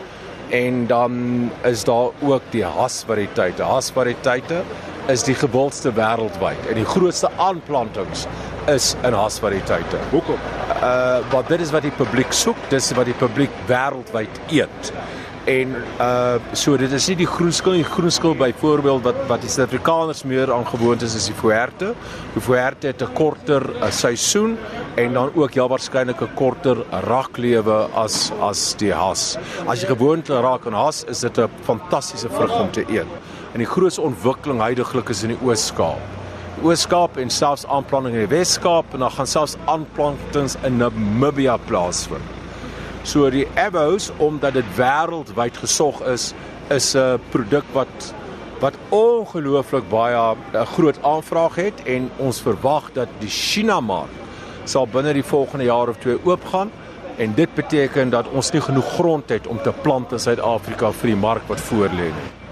en 0.50 0.87
dan 0.87 1.50
is 1.64 1.83
daar 1.85 2.14
ook 2.23 2.42
die 2.52 2.64
Hass 2.64 3.02
variëteite. 3.02 4.62
Is 5.07 5.23
die 5.23 5.37
gewildste 5.39 5.93
wêreldwyd 5.95 6.65
en 6.67 6.81
die 6.81 6.89
grootste 6.89 7.29
aanplantings 7.39 8.25
is 8.73 8.95
in 9.07 9.15
Hass 9.15 9.39
variëteite. 9.39 10.01
Hoekom? 10.11 10.41
Uh 10.83 11.21
wat 11.31 11.47
dit 11.53 11.63
is 11.63 11.71
wat 11.71 11.85
die 11.87 11.95
publiek 11.95 12.33
soek, 12.35 12.59
dis 12.73 12.91
wat 12.99 13.07
die 13.07 13.15
publiek 13.15 13.53
wêreldwyd 13.69 14.41
eet. 14.51 14.91
En 15.47 15.77
uh 16.03 16.41
so 16.59 16.75
dit 16.81 16.91
is 16.99 17.07
nie 17.13 17.17
die 17.21 17.29
groenskil 17.31 17.79
nie, 17.79 17.85
groenskil 17.87 18.35
byvoorbeeld 18.41 19.07
wat 19.07 19.21
wat 19.31 19.47
die 19.47 19.53
Suid-Afrikaners 19.53 20.25
meer 20.27 20.51
aangewoond 20.51 21.07
is 21.07 21.15
is 21.15 21.31
die 21.31 21.39
Fuerte. 21.39 21.93
Die 22.35 22.43
Fuerte 22.43 22.91
het 22.91 23.07
'n 23.07 23.15
korter 23.15 23.63
uh, 23.63 23.91
seisoen 23.91 24.59
en 24.97 25.13
dan 25.13 25.31
ook 25.35 25.55
heel 25.55 25.69
waarskynlik 25.69 26.21
'n 26.21 26.35
korter 26.35 26.83
raklewe 27.07 27.87
as 27.95 28.33
as 28.41 28.75
die 28.75 28.93
Hass. 28.93 29.39
As 29.69 29.81
jy 29.81 29.87
gewoond 29.95 30.29
raak 30.29 30.67
aan 30.67 30.75
Hass, 30.75 31.05
is 31.05 31.21
dit 31.21 31.39
'n 31.39 31.49
fantastiese 31.63 32.29
vrug 32.29 32.61
om 32.61 32.71
te 32.71 32.85
eet. 32.91 33.07
En 33.57 33.63
die 33.63 33.69
grootste 33.73 34.03
ontwikkeling 34.05 34.59
heidaglik 34.61 35.09
is 35.09 35.23
in 35.25 35.31
die 35.33 35.39
Oos-Kaap. 35.41 36.01
Oos-Kaap 36.61 37.15
en 37.17 37.31
selfs 37.33 37.63
aanplanting 37.73 38.13
in 38.19 38.27
die 38.27 38.29
Wes-Kaap 38.35 38.93
en 38.93 39.01
dan 39.01 39.15
gaan 39.15 39.31
selfs 39.33 39.55
aanplantings 39.73 40.59
in 40.69 40.77
Namibia 40.77 41.55
plaasvind. 41.65 42.35
So 43.09 43.31
die 43.33 43.47
Avos 43.57 44.11
omdat 44.21 44.59
dit 44.59 44.77
wêreldwyd 44.77 45.57
gesog 45.65 46.05
is, 46.05 46.35
is 46.69 46.93
'n 46.95 47.17
produk 47.33 47.65
wat 47.73 48.13
wat 48.61 48.77
ongelooflik 48.91 49.89
baie 49.89 50.37
'n 50.53 50.67
groot 50.77 51.03
aanvraag 51.03 51.55
het 51.55 51.83
en 51.85 52.11
ons 52.17 52.41
verwag 52.41 52.93
dat 52.93 53.09
die 53.21 53.33
China 53.33 53.81
mark 53.81 54.13
sal 54.65 54.87
binne 54.87 55.13
die 55.13 55.25
volgende 55.25 55.65
jaar 55.65 55.89
of 55.89 55.97
twee 55.97 56.19
oopgaan 56.25 56.71
en 57.17 57.35
dit 57.35 57.55
beteken 57.55 58.11
dat 58.11 58.29
ons 58.29 58.51
nie 58.51 58.61
genoeg 58.61 58.93
grond 58.99 59.29
het 59.29 59.47
om 59.47 59.63
te 59.63 59.73
plant 59.83 60.13
in 60.13 60.19
Suid-Afrika 60.19 60.93
vir 60.93 61.07
die 61.07 61.21
mark 61.21 61.49
wat 61.49 61.61
voorlê 61.61 62.13
nie. 62.13 62.46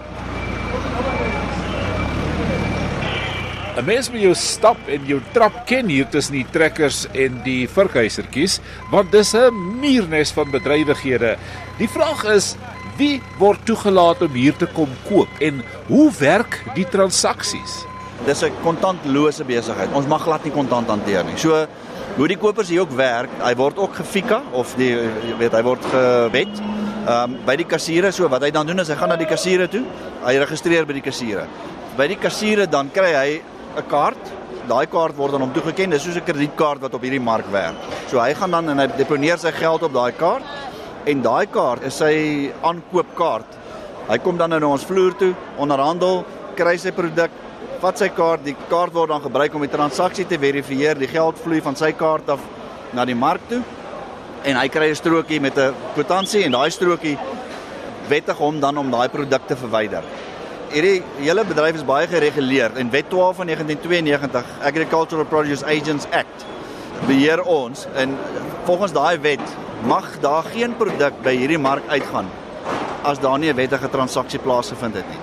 'n 3.74 3.84
Mens 3.84 4.10
moet 4.10 4.22
jou 4.22 4.34
stap 4.34 4.76
en 4.86 5.06
jou 5.06 5.20
trap 5.32 5.64
ken 5.66 5.88
hier 5.90 6.06
tussen 6.06 6.36
die 6.36 6.46
trekkers 6.50 7.06
en 7.12 7.40
die 7.42 7.66
vurkhuisertjies, 7.66 8.60
want 8.90 9.10
dis 9.10 9.34
'n 9.34 9.80
muurnes 9.80 10.30
van 10.32 10.50
bedrywighede. 10.50 11.36
Die 11.78 11.88
vraag 11.88 12.24
is, 12.24 12.56
wie 12.96 13.20
word 13.38 13.58
toegelaat 13.66 14.22
om 14.22 14.30
hier 14.30 14.54
te 14.56 14.66
kom 14.66 14.88
koop 15.08 15.28
en 15.40 15.62
hoe 15.88 16.10
werk 16.18 16.62
die 16.74 16.86
transaksies? 16.86 17.82
Dis 18.26 18.42
'n 18.42 18.52
kontantlose 18.62 19.44
besigheid. 19.44 19.92
Ons 19.92 20.06
mag 20.06 20.22
glad 20.22 20.44
nie 20.44 20.52
kontant 20.52 20.88
hanteer 20.88 21.24
nie. 21.24 21.36
So 21.36 21.66
hoe 22.16 22.28
die 22.28 22.38
kopers 22.38 22.68
hier 22.68 22.80
ook 22.80 22.92
werk, 22.92 23.30
hy 23.42 23.54
word 23.54 23.78
ook 23.78 23.94
gefika 23.94 24.42
of 24.52 24.74
die 24.76 24.94
weet 25.38 25.52
hy 25.52 25.62
word 25.62 25.84
gewet. 25.90 26.60
Ehm 27.06 27.34
um, 27.34 27.38
by 27.44 27.56
die 27.56 27.66
kassiere 27.66 28.12
so 28.12 28.28
wat 28.28 28.42
hy 28.42 28.50
dan 28.50 28.66
doen 28.66 28.78
is 28.78 28.88
hy 28.88 28.94
gaan 28.94 29.08
na 29.08 29.16
die 29.16 29.26
kassiere 29.26 29.68
toe. 29.68 29.82
Hy 30.24 30.38
registreer 30.38 30.86
by 30.86 30.92
die 30.92 31.02
kassiere. 31.02 31.46
By 31.96 32.06
die 32.06 32.16
kassiere 32.16 32.66
dan 32.66 32.90
kry 32.92 33.12
hy 33.12 33.42
'n 33.76 33.86
kaart. 33.88 34.32
Daai 34.68 34.86
kaart 34.86 35.16
word 35.16 35.34
aan 35.34 35.44
hom 35.44 35.52
toegeken. 35.52 35.90
Dis 35.90 36.02
soos 36.02 36.16
'n 36.16 36.24
kredietkaart 36.24 36.80
wat 36.80 36.94
op 36.94 37.02
hierdie 37.02 37.20
mark 37.20 37.46
werk. 37.50 37.76
So 38.08 38.20
hy 38.20 38.34
gaan 38.34 38.50
dan 38.50 38.68
en 38.68 38.78
hy 38.78 38.86
deponeer 38.96 39.38
sy 39.38 39.52
geld 39.52 39.82
op 39.82 39.92
daai 39.92 40.12
kaart 40.12 40.44
en 41.06 41.22
daai 41.22 41.46
kaart 41.46 41.82
is 41.82 41.94
sy 41.94 42.52
aankoopkaart. 42.62 43.50
Hy 44.08 44.18
kom 44.18 44.36
dan 44.36 44.50
nou 44.50 44.70
ons 44.70 44.84
vloer 44.84 45.14
toe, 45.16 45.34
onderhandel, 45.56 46.24
kry 46.56 46.76
sy 46.76 46.92
produk, 46.92 47.30
vat 47.80 47.98
sy 47.98 48.08
kaart, 48.08 48.44
die 48.44 48.56
kaart 48.68 48.92
word 48.92 49.08
dan 49.08 49.20
gebruik 49.20 49.54
om 49.54 49.60
die 49.60 49.76
transaksie 49.76 50.26
te 50.26 50.38
verifieer. 50.38 50.94
Die 50.94 51.08
geld 51.08 51.38
vloei 51.38 51.60
van 51.60 51.76
sy 51.76 51.92
kaart 51.92 52.28
af 52.28 52.40
na 52.92 53.04
die 53.04 53.14
mark 53.14 53.40
toe 53.48 53.62
en 54.44 54.56
hy 54.56 54.68
kry 54.68 54.90
'n 54.90 54.94
strokie 54.94 55.40
met 55.40 55.58
'n 55.58 55.74
kwitansie 55.94 56.44
en 56.44 56.52
daai 56.52 56.70
strokie 56.70 57.18
wettig 58.08 58.36
hom 58.36 58.60
dan 58.60 58.78
om 58.78 58.90
daai 58.90 59.08
produk 59.08 59.46
te 59.46 59.56
verwyder 59.56 60.04
hierdie 60.74 61.02
hele 61.20 61.44
bedryf 61.46 61.76
is 61.78 61.84
baie 61.86 62.06
gereguleer 62.10 62.72
en 62.82 62.88
Wet 62.90 63.06
12 63.10 63.36
van 63.38 63.46
1992 63.46 64.48
Agricultural 64.70 65.26
Produce 65.30 65.62
Agents 65.70 66.06
Act 66.10 66.46
beheer 67.06 67.42
ons 67.46 67.84
en 67.94 68.16
volgens 68.66 68.94
daai 68.96 69.18
wet 69.22 69.44
mag 69.86 70.08
daar 70.24 70.42
geen 70.50 70.74
produk 70.76 71.20
by 71.22 71.36
hierdie 71.38 71.60
mark 71.62 71.86
uitgaan 71.92 72.26
as 73.06 73.20
daar 73.22 73.38
nie 73.38 73.52
'n 73.52 73.56
wettige 73.56 73.88
transaksie 73.88 74.38
plaasgevind 74.38 74.94
het 74.94 75.08
nie. 75.08 75.20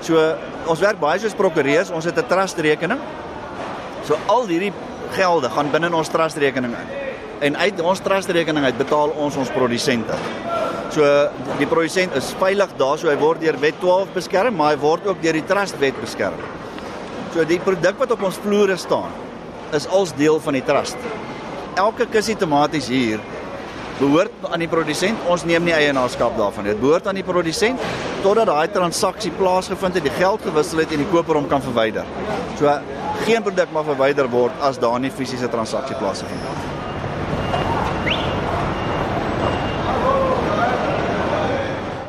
So 0.00 0.36
ons 0.66 0.80
werk 0.80 1.00
baie 1.00 1.18
soos 1.18 1.34
prokureurs, 1.34 1.90
ons 1.90 2.04
het 2.04 2.16
'n 2.18 2.26
trust 2.28 2.58
rekening. 2.58 3.00
So 4.04 4.16
al 4.26 4.46
hierdie 4.46 4.72
gelde 5.10 5.50
gaan 5.50 5.70
binne 5.70 5.86
in 5.86 5.94
ons 5.94 6.08
trust 6.08 6.36
rekening 6.36 6.72
in. 6.72 6.88
En 7.40 7.56
uit 7.56 7.80
ons 7.80 8.00
trust 8.00 8.28
rekening 8.28 8.64
uit 8.64 8.78
betaal 8.78 9.08
ons 9.08 9.36
ons 9.36 9.50
produsente. 9.50 10.14
So 10.92 11.06
die 11.58 11.68
produsent 11.70 12.14
is 12.18 12.32
veilig 12.40 12.74
daar, 12.78 12.98
so 13.00 13.08
hy 13.08 13.16
word 13.20 13.40
deur 13.42 13.56
Wet 13.62 13.78
12 13.80 14.12
beskerm, 14.14 14.56
maar 14.58 14.74
hy 14.74 14.80
word 14.82 15.06
ook 15.08 15.22
deur 15.22 15.38
die 15.38 15.46
Trust 15.48 15.78
Wet 15.80 15.96
beskerm. 16.02 16.36
So 17.34 17.44
die 17.48 17.58
produk 17.62 17.98
wat 17.98 18.12
op 18.14 18.22
ons 18.28 18.36
vloere 18.44 18.76
staan, 18.78 19.14
is 19.74 19.88
als 19.88 20.12
deel 20.14 20.40
van 20.40 20.54
die 20.54 20.64
trust. 20.64 20.98
Elke 21.74 22.06
kussie 22.06 22.36
tomaties 22.38 22.86
hier 22.92 23.22
behoort 23.98 24.46
aan 24.50 24.62
die 24.62 24.70
produsent. 24.70 25.18
Ons 25.30 25.46
neem 25.48 25.66
nie 25.66 25.74
eienaarskap 25.74 26.36
daarvan 26.38 26.66
nie. 26.66 26.74
Dit 26.74 26.82
behoort 26.82 27.08
aan 27.10 27.18
die 27.18 27.26
produsent 27.26 27.82
totdat 28.22 28.48
daai 28.50 28.70
transaksie 28.74 29.32
plaasgevind 29.38 29.98
het, 29.98 30.06
die 30.06 30.14
geld 30.18 30.46
gewissel 30.46 30.84
het 30.84 30.94
en 30.94 31.02
die 31.02 31.10
koper 31.10 31.40
hom 31.40 31.50
kan 31.50 31.64
verwyder. 31.64 32.06
So 32.60 32.70
geen 33.24 33.42
produk 33.42 33.74
mag 33.74 33.90
verwyder 33.90 34.30
word 34.30 34.62
as 34.64 34.78
daar 34.82 35.00
nie 35.02 35.12
fisiese 35.14 35.50
transaksie 35.52 35.98
plaasgevind 35.98 36.48
het 36.48 36.73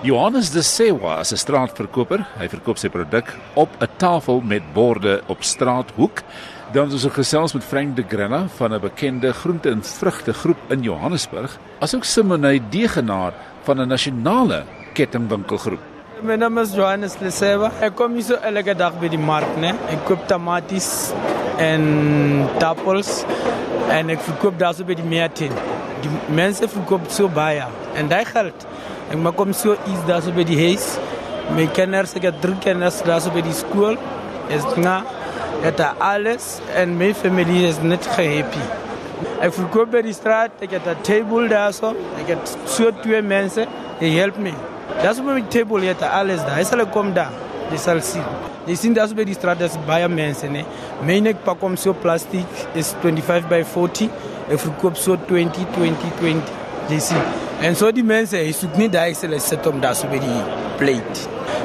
Johannes 0.05 0.51
de 0.51 0.61
Sewa 0.61 1.19
is 1.19 1.31
'n 1.33 1.37
straatverkoper. 1.37 2.21
Hy 2.37 2.47
verkoop 2.47 2.77
sy 2.77 2.89
produk 2.89 3.25
op 3.55 3.69
'n 3.81 3.89
tafel 3.97 4.41
met 4.41 4.61
borde 4.73 5.21
op 5.27 5.43
straathoek. 5.43 6.21
Dan 6.73 6.87
is 6.87 7.03
ons 7.03 7.13
gesels 7.13 7.53
met 7.53 7.63
Frank 7.63 7.95
de 7.95 8.03
Grenna 8.07 8.47
van 8.57 8.73
'n 8.73 8.79
bekende 8.79 9.33
groente 9.33 9.69
en 9.69 9.83
vrugte 9.83 10.33
groep 10.33 10.57
in 10.67 10.81
Johannesburg, 10.81 11.57
asook 11.79 12.03
Simonay 12.03 12.61
Degenaar 12.69 13.33
van 13.63 13.81
'n 13.81 13.87
nasionale 13.87 14.63
kettingwinkelgroep. 14.93 15.79
My 16.21 16.35
naam 16.35 16.57
is 16.57 16.73
Johannes 16.73 17.17
Leseva. 17.19 17.71
Ek 17.81 17.95
kom 17.95 18.13
hier 18.13 18.23
so 18.23 18.33
elke 18.33 18.75
dag 18.75 18.99
by 18.99 19.07
die 19.07 19.17
mark, 19.17 19.57
né? 19.57 19.73
Ek 19.89 20.05
koop 20.05 20.27
tomaties 20.27 21.13
en 21.57 22.47
appels 22.59 23.25
en 23.89 24.09
ek 24.09 24.19
verkoop 24.19 24.59
daar 24.59 24.73
so 24.73 24.83
by 24.83 24.93
die 24.93 25.03
Meertin. 25.03 25.51
Die 26.01 26.09
mense 26.35 26.67
verkoop 26.67 27.09
so 27.09 27.27
baie 27.27 27.65
en 27.95 28.07
daai 28.07 28.25
geld 28.25 28.65
Ek 29.11 29.19
maak 29.21 29.35
kom 29.37 29.53
so 29.53 29.75
iets 29.85 30.05
daar 30.07 30.23
so 30.25 30.33
by 30.33 30.43
die 30.47 30.57
huis. 30.57 30.95
My 31.53 31.67
kinders, 31.77 32.15
ek 32.17 32.23
het 32.31 32.39
drie 32.41 32.57
kinders 32.63 33.03
daar 33.05 33.21
so 33.21 33.33
by 33.33 33.43
die 33.45 33.53
skool. 33.53 33.99
Is 34.53 34.65
nga 34.77 35.03
het 35.61 35.81
alles 35.99 36.59
en 36.77 36.97
my 36.97 37.13
familie 37.13 37.67
is 37.67 37.77
net 37.81 38.05
gehappy. 38.15 38.63
Ek 39.45 39.53
verkoop 39.55 39.93
by 39.93 40.01
die 40.05 40.13
straat, 40.13 40.51
ek 40.61 40.73
het 40.77 40.87
'n 40.87 41.01
table 41.03 41.47
daar 41.47 41.73
so. 41.73 41.95
Ek 42.19 42.27
het 42.33 42.57
so 42.65 42.91
twee 43.03 43.21
mense, 43.21 43.67
they 43.99 44.09
help 44.09 44.37
me. 44.37 44.53
Daar's 45.01 45.19
op 45.19 45.25
my 45.25 45.43
table 45.49 45.85
het 45.85 46.01
alles 46.01 46.41
daar. 46.41 46.57
Hy 46.57 46.63
sal 46.63 46.85
kom 46.87 47.13
daar. 47.13 47.31
Jy 47.71 47.77
sal 47.77 48.01
sien. 48.01 48.23
Jy 48.65 48.75
sien 48.75 48.93
daar's 48.93 49.13
by 49.13 49.23
die 49.23 49.33
straat 49.33 49.61
is 49.61 49.77
baie 49.85 50.07
mense, 50.07 50.47
né? 50.47 50.65
Myne 51.05 51.29
ek 51.29 51.43
pak 51.43 51.63
om 51.63 51.75
so 51.77 51.93
plastiek 51.93 52.47
is 52.73 52.93
25 53.01 53.47
by 53.49 53.63
40. 53.63 54.09
Ek 54.49 54.59
verkoop 54.59 54.97
so 54.97 55.15
20 55.15 55.65
20 55.75 56.11
20. 56.19 56.64
Jy 56.89 56.99
sien. 57.01 57.21
En 57.65 57.73
so 57.77 57.89
die 57.95 58.03
mense, 58.05 58.37
hy 58.37 58.51
soek 58.53 58.75
nie 58.77 58.89
daai 58.93 59.15
sele 59.17 59.39
sit 59.41 59.65
om 59.65 59.79
daar 59.81 59.95
so 59.97 60.09
by 60.11 60.19
die 60.21 60.41
plate. 60.77 61.23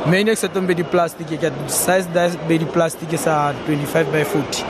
Myne 0.09 0.33
sit 0.39 0.55
om 0.57 0.69
by 0.69 0.77
die 0.79 0.87
plastiek, 0.87 1.35
ek 1.37 1.49
het 1.51 1.59
size 1.75 2.09
daai 2.15 2.39
by 2.49 2.57
die 2.63 2.69
plastiek 2.73 3.13
is 3.17 3.27
25 3.29 4.13
by 4.15 4.23
40. 4.33 4.63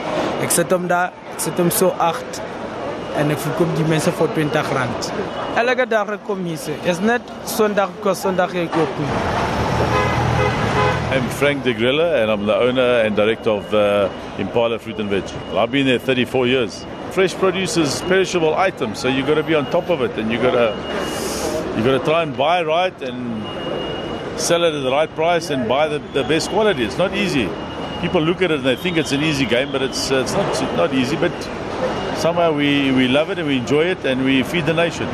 Ek 0.43 0.51
sit 0.51 0.73
om 0.75 0.89
daar, 0.91 1.13
ek 1.31 1.43
sit 1.45 1.59
om 1.63 1.71
so 1.71 1.93
8 2.03 2.41
en 3.21 3.31
ek 3.31 3.39
verkoop 3.45 3.71
die 3.77 3.87
mense 3.87 4.11
vir 4.17 4.33
20 4.35 4.73
rand. 4.75 5.11
Elke 5.61 5.87
dag 5.87 6.11
ek 6.17 6.25
kom 6.27 6.43
hier, 6.47 6.59
is 6.89 6.99
net 7.03 7.31
Sondag 7.47 7.93
kos 8.03 8.23
Sondag 8.25 8.55
ek 8.59 8.73
koop. 8.75 8.99
I'm 11.11 11.27
Frank 11.39 11.63
de 11.63 11.73
Grilla 11.75 12.21
and 12.21 12.31
I'm 12.31 12.45
the 12.45 12.55
owner 12.55 13.03
and 13.05 13.15
director 13.15 13.51
of 13.51 13.73
uh, 13.73 14.09
Impala 14.39 14.79
Fruit 14.79 14.99
and 14.99 15.09
Veg. 15.09 15.23
I've 15.55 15.71
been 15.71 15.85
there 15.85 15.99
34 15.99 16.47
years. 16.47 16.85
Fresh 17.11 17.33
produce 17.33 17.77
is 17.77 18.01
perishable 18.03 18.55
items, 18.55 18.99
so 18.99 19.07
you've 19.07 19.27
got 19.27 19.35
to 19.35 19.43
be 19.43 19.55
on 19.55 19.69
top 19.69 19.89
of 19.89 20.01
it, 20.01 20.17
and 20.17 20.31
you've 20.31 20.41
got 20.41 20.51
to 20.51 21.77
you 21.77 21.83
got 21.83 21.97
to 21.97 22.05
try 22.05 22.23
and 22.23 22.35
buy 22.35 22.63
right 22.63 23.01
and 23.01 24.39
sell 24.39 24.63
it 24.63 24.73
at 24.73 24.81
the 24.81 24.91
right 24.91 25.13
price 25.15 25.49
and 25.49 25.67
buy 25.67 25.87
the, 25.87 25.99
the 26.13 26.23
best 26.23 26.49
quality. 26.49 26.83
It's 26.83 26.97
not 26.97 27.15
easy. 27.15 27.49
People 28.01 28.21
look 28.21 28.41
at 28.41 28.51
it 28.51 28.59
and 28.59 28.65
they 28.65 28.75
think 28.75 28.97
it's 28.97 29.11
an 29.11 29.23
easy 29.23 29.45
game, 29.45 29.71
but 29.71 29.81
it's 29.81 30.11
uh, 30.11 30.15
it's 30.15 30.33
not 30.33 30.49
it's 30.49 30.61
not 30.75 30.93
easy. 30.93 31.15
But 31.15 31.31
somehow 32.17 32.51
we, 32.51 32.91
we 32.91 33.07
love 33.07 33.29
it 33.29 33.39
and 33.39 33.47
we 33.47 33.57
enjoy 33.57 33.85
it 33.85 34.03
and 34.05 34.25
we 34.25 34.43
feed 34.43 34.65
the 34.65 34.73
nation. 34.73 35.07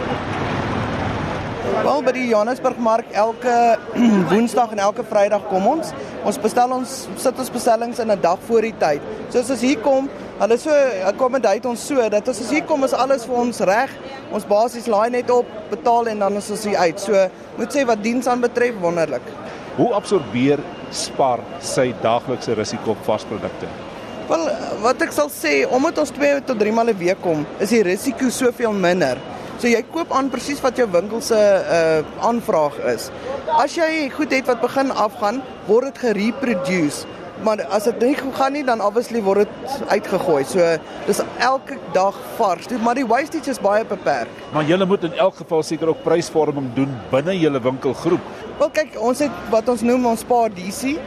Wel 1.83 2.01
by 2.01 2.11
die 2.11 2.27
Johannesburgmark 2.27 3.11
elke 3.11 3.77
Woensdag 4.31 4.71
en 4.71 4.79
elke 4.79 5.03
Vrydag 5.07 5.45
kom 5.47 5.67
ons. 5.67 5.93
Ons 6.27 6.35
bestel 6.43 6.73
ons 6.75 6.93
sit 7.23 7.37
ons 7.39 7.49
bestellings 7.55 7.99
in 8.03 8.11
'n 8.11 8.19
dag 8.21 8.39
voor 8.47 8.61
die 8.61 8.75
tyd. 8.79 9.01
So 9.29 9.39
as 9.39 9.49
ons 9.49 9.61
hier 9.61 9.79
kom, 9.79 10.09
hulle 10.39 10.57
so 10.57 10.71
accommodate 11.07 11.67
ons 11.67 11.79
so 11.87 12.09
dat 12.09 12.27
as 12.27 12.41
ons 12.41 12.49
hier 12.51 12.63
kom 12.63 12.83
is 12.83 12.93
alles 12.93 13.23
vir 13.25 13.35
ons 13.35 13.59
reg. 13.59 13.89
Ons 14.31 14.43
basies 14.43 14.87
laai 14.87 15.09
net 15.09 15.29
op, 15.29 15.45
betaal 15.69 16.07
en 16.07 16.19
dan 16.19 16.35
is 16.35 16.51
ons 16.51 16.63
hier 16.65 16.77
uit. 16.77 16.99
So 16.99 17.13
moet 17.57 17.71
sê 17.71 17.85
wat 17.85 18.03
diens 18.03 18.27
aan 18.27 18.41
betref 18.41 18.75
wonderlik. 18.81 19.21
Hoe 19.77 19.93
absorbeer 19.93 20.59
Spar 20.91 21.39
sy 21.59 21.93
daaglikse 22.01 22.53
risiko 22.55 22.91
op 22.91 23.05
varsprodukte? 23.05 23.67
Wel, 24.27 24.49
wat 24.81 25.01
ek 25.01 25.11
sal 25.11 25.29
sê, 25.29 25.65
omdat 25.71 25.97
ons 25.97 26.11
2 26.11 26.41
tot 26.43 26.59
3 26.59 26.71
maal 26.71 26.89
'n 26.89 26.97
week 26.97 27.21
kom, 27.21 27.45
is 27.59 27.69
die 27.69 27.83
risiko 27.83 28.29
soveel 28.29 28.73
minder. 28.73 29.17
So 29.57 29.65
jy 29.65 29.79
koop 29.89 30.11
aan 30.13 30.27
presies 30.29 30.59
wat 30.61 30.77
jou 30.77 30.85
winkel 30.93 31.21
se 31.25 31.37
uh 31.37 32.25
aanvraag 32.27 32.75
is. 32.93 33.07
As 33.57 33.73
jy 33.73 34.05
goed 34.13 34.33
het 34.35 34.45
wat 34.45 34.59
begin 34.61 34.91
afgaan, 34.93 35.39
word 35.65 35.89
dit 35.89 36.01
gereproduce. 36.03 37.07
Maar 37.45 37.63
as 37.73 37.87
dit 37.89 38.03
nie 38.05 38.17
goed 38.17 38.35
gaan 38.37 38.53
nie, 38.53 38.63
dan 38.65 38.81
obviously 38.81 39.21
word 39.25 39.45
dit 39.45 39.89
uitgegooi. 39.89 40.43
So 40.45 40.61
dis 41.07 41.21
elke 41.41 41.77
dag 41.93 42.17
vars. 42.37 42.69
Maar 42.85 43.01
die 43.01 43.05
wastage 43.09 43.49
is 43.49 43.61
baie 43.61 43.85
beperk. 43.85 44.29
Maar 44.53 44.69
jy 44.69 44.77
moet 44.85 45.09
in 45.09 45.17
elk 45.17 45.41
geval 45.41 45.65
seker 45.65 45.89
ook 45.93 46.05
prysvorming 46.05 46.69
doen 46.77 46.93
binne 47.09 47.33
julle 47.37 47.61
winkelgroep. 47.61 48.29
Wel 48.61 48.71
kyk, 48.77 48.93
ons 49.01 49.25
het 49.25 49.41
wat 49.53 49.69
ons 49.73 49.81
noem 49.85 50.05
ons 50.13 50.21
Spar 50.25 50.53
DC. 50.53 50.97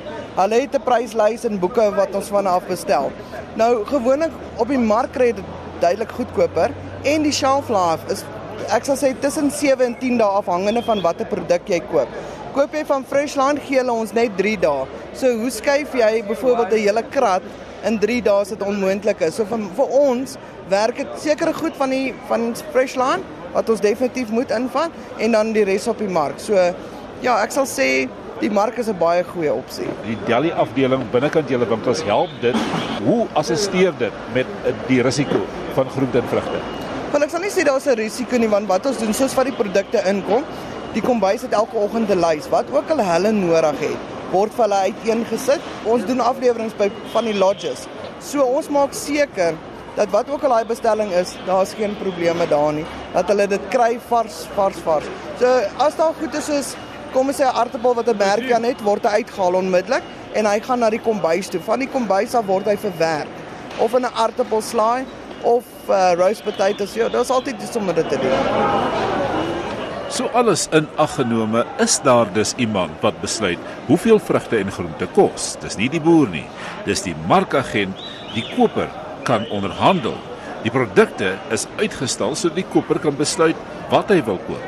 Hulle 0.40 0.60
het 0.66 0.74
'n 0.74 0.82
pryslys 0.82 1.46
en 1.46 1.58
boeke 1.58 1.86
wat 1.94 2.14
ons 2.14 2.34
van 2.34 2.46
af 2.46 2.66
bestel. 2.66 3.12
Nou 3.54 3.84
gewoonlik 3.86 4.34
op 4.56 4.68
die 4.68 4.78
mark 4.78 5.12
kry 5.12 5.32
dit 5.32 5.44
duidelik 5.80 6.10
goedkoper 6.10 6.70
en 7.02 7.22
die 7.22 7.32
shelf 7.32 7.68
life 7.68 8.06
is 8.12 8.24
ek 8.68 8.84
sal 8.84 8.96
sê 8.96 9.14
tussen 9.20 9.50
7 9.50 9.86
en 9.86 9.96
10 9.98 10.18
dae 10.20 10.36
afhangende 10.40 10.82
van 10.86 11.02
watter 11.04 11.26
produk 11.26 11.68
jy 11.68 11.80
koop. 11.90 12.08
Koop 12.54 12.72
jy 12.74 12.84
van 12.86 13.04
Freshland 13.06 13.62
gee 13.66 13.78
hulle 13.78 13.94
ons 13.94 14.12
net 14.12 14.36
3 14.38 14.56
dae. 14.60 14.86
So 15.14 15.30
hoe 15.42 15.50
skuif 15.54 15.94
jy 15.94 16.22
byvoorbeeld 16.28 16.72
'n 16.72 16.84
hele 16.86 17.02
krat 17.16 17.42
in 17.84 17.98
3 17.98 18.20
dae 18.22 18.40
as 18.40 18.48
dit 18.48 18.62
onmoontlik 18.62 19.20
is. 19.20 19.34
So 19.34 19.44
vir 19.44 19.58
vir 19.76 19.88
ons 19.90 20.36
werk 20.68 20.96
dit 20.96 21.08
seker 21.16 21.52
goed 21.54 21.76
van 21.76 21.90
die 21.90 22.14
van 22.28 22.54
Freshland 22.72 23.24
wat 23.52 23.68
ons 23.70 23.80
definitief 23.80 24.30
moet 24.30 24.50
invat 24.50 24.90
en 25.18 25.32
dan 25.32 25.52
die 25.52 25.64
res 25.64 25.88
op 25.88 25.98
die 25.98 26.08
mark. 26.08 26.38
So 26.38 26.54
ja, 27.22 27.42
ek 27.42 27.52
sal 27.52 27.66
sê 27.66 28.08
die 28.40 28.50
mark 28.50 28.78
is 28.78 28.88
'n 28.88 28.98
baie 28.98 29.24
goeie 29.24 29.52
opsie. 29.52 29.88
Die 30.06 30.18
deli 30.26 30.50
afdeling 30.50 31.10
binnekant 31.12 31.48
julle 31.48 31.68
winkels 31.68 32.02
help 32.02 32.30
dit. 32.40 32.56
Hoe 33.04 33.26
assisteer 33.34 33.92
dit 33.98 34.12
met 34.34 34.46
die 34.88 35.02
risiko 35.02 35.40
van 35.74 35.88
groente 35.90 36.18
en 36.18 36.28
vrugte? 36.28 36.79
Want 37.10 37.24
ek 37.26 37.32
sal 37.32 37.42
nie 37.42 37.50
sê 37.50 37.64
daar's 37.66 37.88
'n 37.90 37.96
risiko 37.98 38.38
nie 38.38 38.48
want 38.48 38.68
wat 38.70 38.84
ons 38.86 38.98
doen 38.98 39.12
soos 39.12 39.32
wat 39.34 39.46
die 39.48 39.56
produkte 39.60 39.98
inkom, 40.06 40.44
die 40.94 41.02
kombuis 41.02 41.42
het 41.42 41.52
elke 41.52 41.76
oggend 41.76 42.10
'n 42.10 42.20
lys 42.20 42.46
wat 42.48 42.70
ook 42.70 42.90
al 42.90 43.00
hulle 43.02 43.32
nodig 43.32 43.80
het, 43.80 43.98
word 44.30 44.52
vir 44.54 44.64
hulle 44.64 44.78
uiteengesit. 44.90 45.60
Ons 45.84 46.04
doen 46.06 46.20
afleweringe 46.20 46.76
by 46.78 46.90
van 47.12 47.24
die 47.24 47.34
lodges. 47.34 47.88
So 48.20 48.42
ons 48.42 48.68
maak 48.68 48.92
seker 48.94 49.58
dat 49.96 50.10
wat 50.10 50.30
ook 50.30 50.42
al 50.44 50.50
daai 50.50 50.64
bestelling 50.64 51.10
is, 51.12 51.34
daar's 51.46 51.74
geen 51.74 51.96
probleme 51.98 52.46
daar 52.46 52.72
nie. 52.72 52.86
Dat 53.12 53.26
hulle 53.28 53.46
dit 53.46 53.68
kry 53.70 53.98
vars, 54.08 54.46
vars, 54.54 54.78
vars. 54.84 55.06
So 55.40 55.46
as 55.78 55.96
daar 55.96 56.14
goed 56.20 56.34
is 56.34 56.44
soos 56.44 56.76
kom 57.12 57.26
ons 57.26 57.40
sê 57.40 57.44
'n 57.44 57.56
aartappel 57.56 57.94
wat 57.94 58.08
'n 58.08 58.16
merk 58.16 58.52
aan 58.52 58.64
het, 58.64 58.80
word 58.82 59.02
hy 59.02 59.10
uitgehaal 59.10 59.54
onmiddellik 59.54 60.02
en 60.34 60.46
hy 60.46 60.60
gaan 60.60 60.78
na 60.78 60.90
die 60.90 61.02
kombuis 61.02 61.48
toe. 61.48 61.60
Van 61.60 61.78
die 61.78 61.88
kombuis 61.88 62.34
af 62.34 62.46
word 62.46 62.66
hy 62.66 62.76
verwerk 62.76 63.28
of 63.78 63.94
in 63.94 64.02
'n 64.02 64.14
aartappelslaai 64.14 65.06
of 65.42 65.64
uh, 65.88 66.12
roast 66.16 66.44
potatoes. 66.44 66.94
Ja, 66.94 67.08
daar's 67.08 67.30
altyd 67.30 67.62
iets 67.62 67.76
om 67.76 67.86
dit 67.86 68.08
te 68.08 68.18
doen. 68.18 69.40
So 70.10 70.26
alles 70.34 70.66
in 70.74 70.88
ag 70.98 71.14
genome, 71.14 71.62
is 71.78 72.00
daar 72.02 72.32
dus 72.32 72.54
iemand 72.58 72.90
wat 73.00 73.20
besluit 73.20 73.58
hoeveel 73.86 74.18
vrugte 74.18 74.58
en 74.58 74.72
groente 74.72 75.06
kos. 75.14 75.54
Dis 75.62 75.78
nie 75.78 75.86
die 75.88 76.00
boer 76.02 76.28
nie, 76.28 76.46
dis 76.84 77.04
die 77.06 77.14
markagent, 77.30 77.94
die 78.34 78.42
koper 78.56 78.90
kan 79.22 79.46
onderhandel. 79.54 80.16
Die 80.64 80.72
produkte 80.74 81.36
is 81.54 81.68
uitgestal 81.78 82.34
sodat 82.34 82.58
die 82.58 82.66
koper 82.74 82.98
kan 82.98 83.16
besluit 83.16 83.56
wat 83.92 84.10
hy 84.10 84.18
wil 84.26 84.42
koop. 84.48 84.66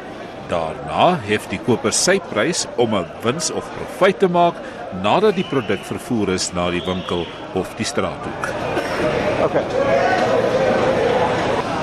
Daarna 0.52 1.16
hef 1.26 1.50
die 1.50 1.60
koper 1.66 1.94
sy 1.96 2.20
prys 2.30 2.66
om 2.76 2.94
'n 2.94 3.10
wins 3.24 3.50
of 3.50 3.66
profijt 3.74 4.18
te 4.20 4.28
maak 4.28 4.54
nadat 5.02 5.34
die 5.34 5.48
produk 5.50 5.82
vervoer 5.84 6.34
is 6.38 6.52
na 6.52 6.70
die 6.70 6.84
winkel 6.86 7.26
of 7.54 7.74
die 7.76 7.86
straathoek. 7.86 8.52
Okay. 9.42 10.21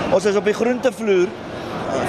Ons 0.09 0.25
is 0.25 0.37
op 0.39 0.47
die 0.47 0.55
groentevloer 0.57 1.29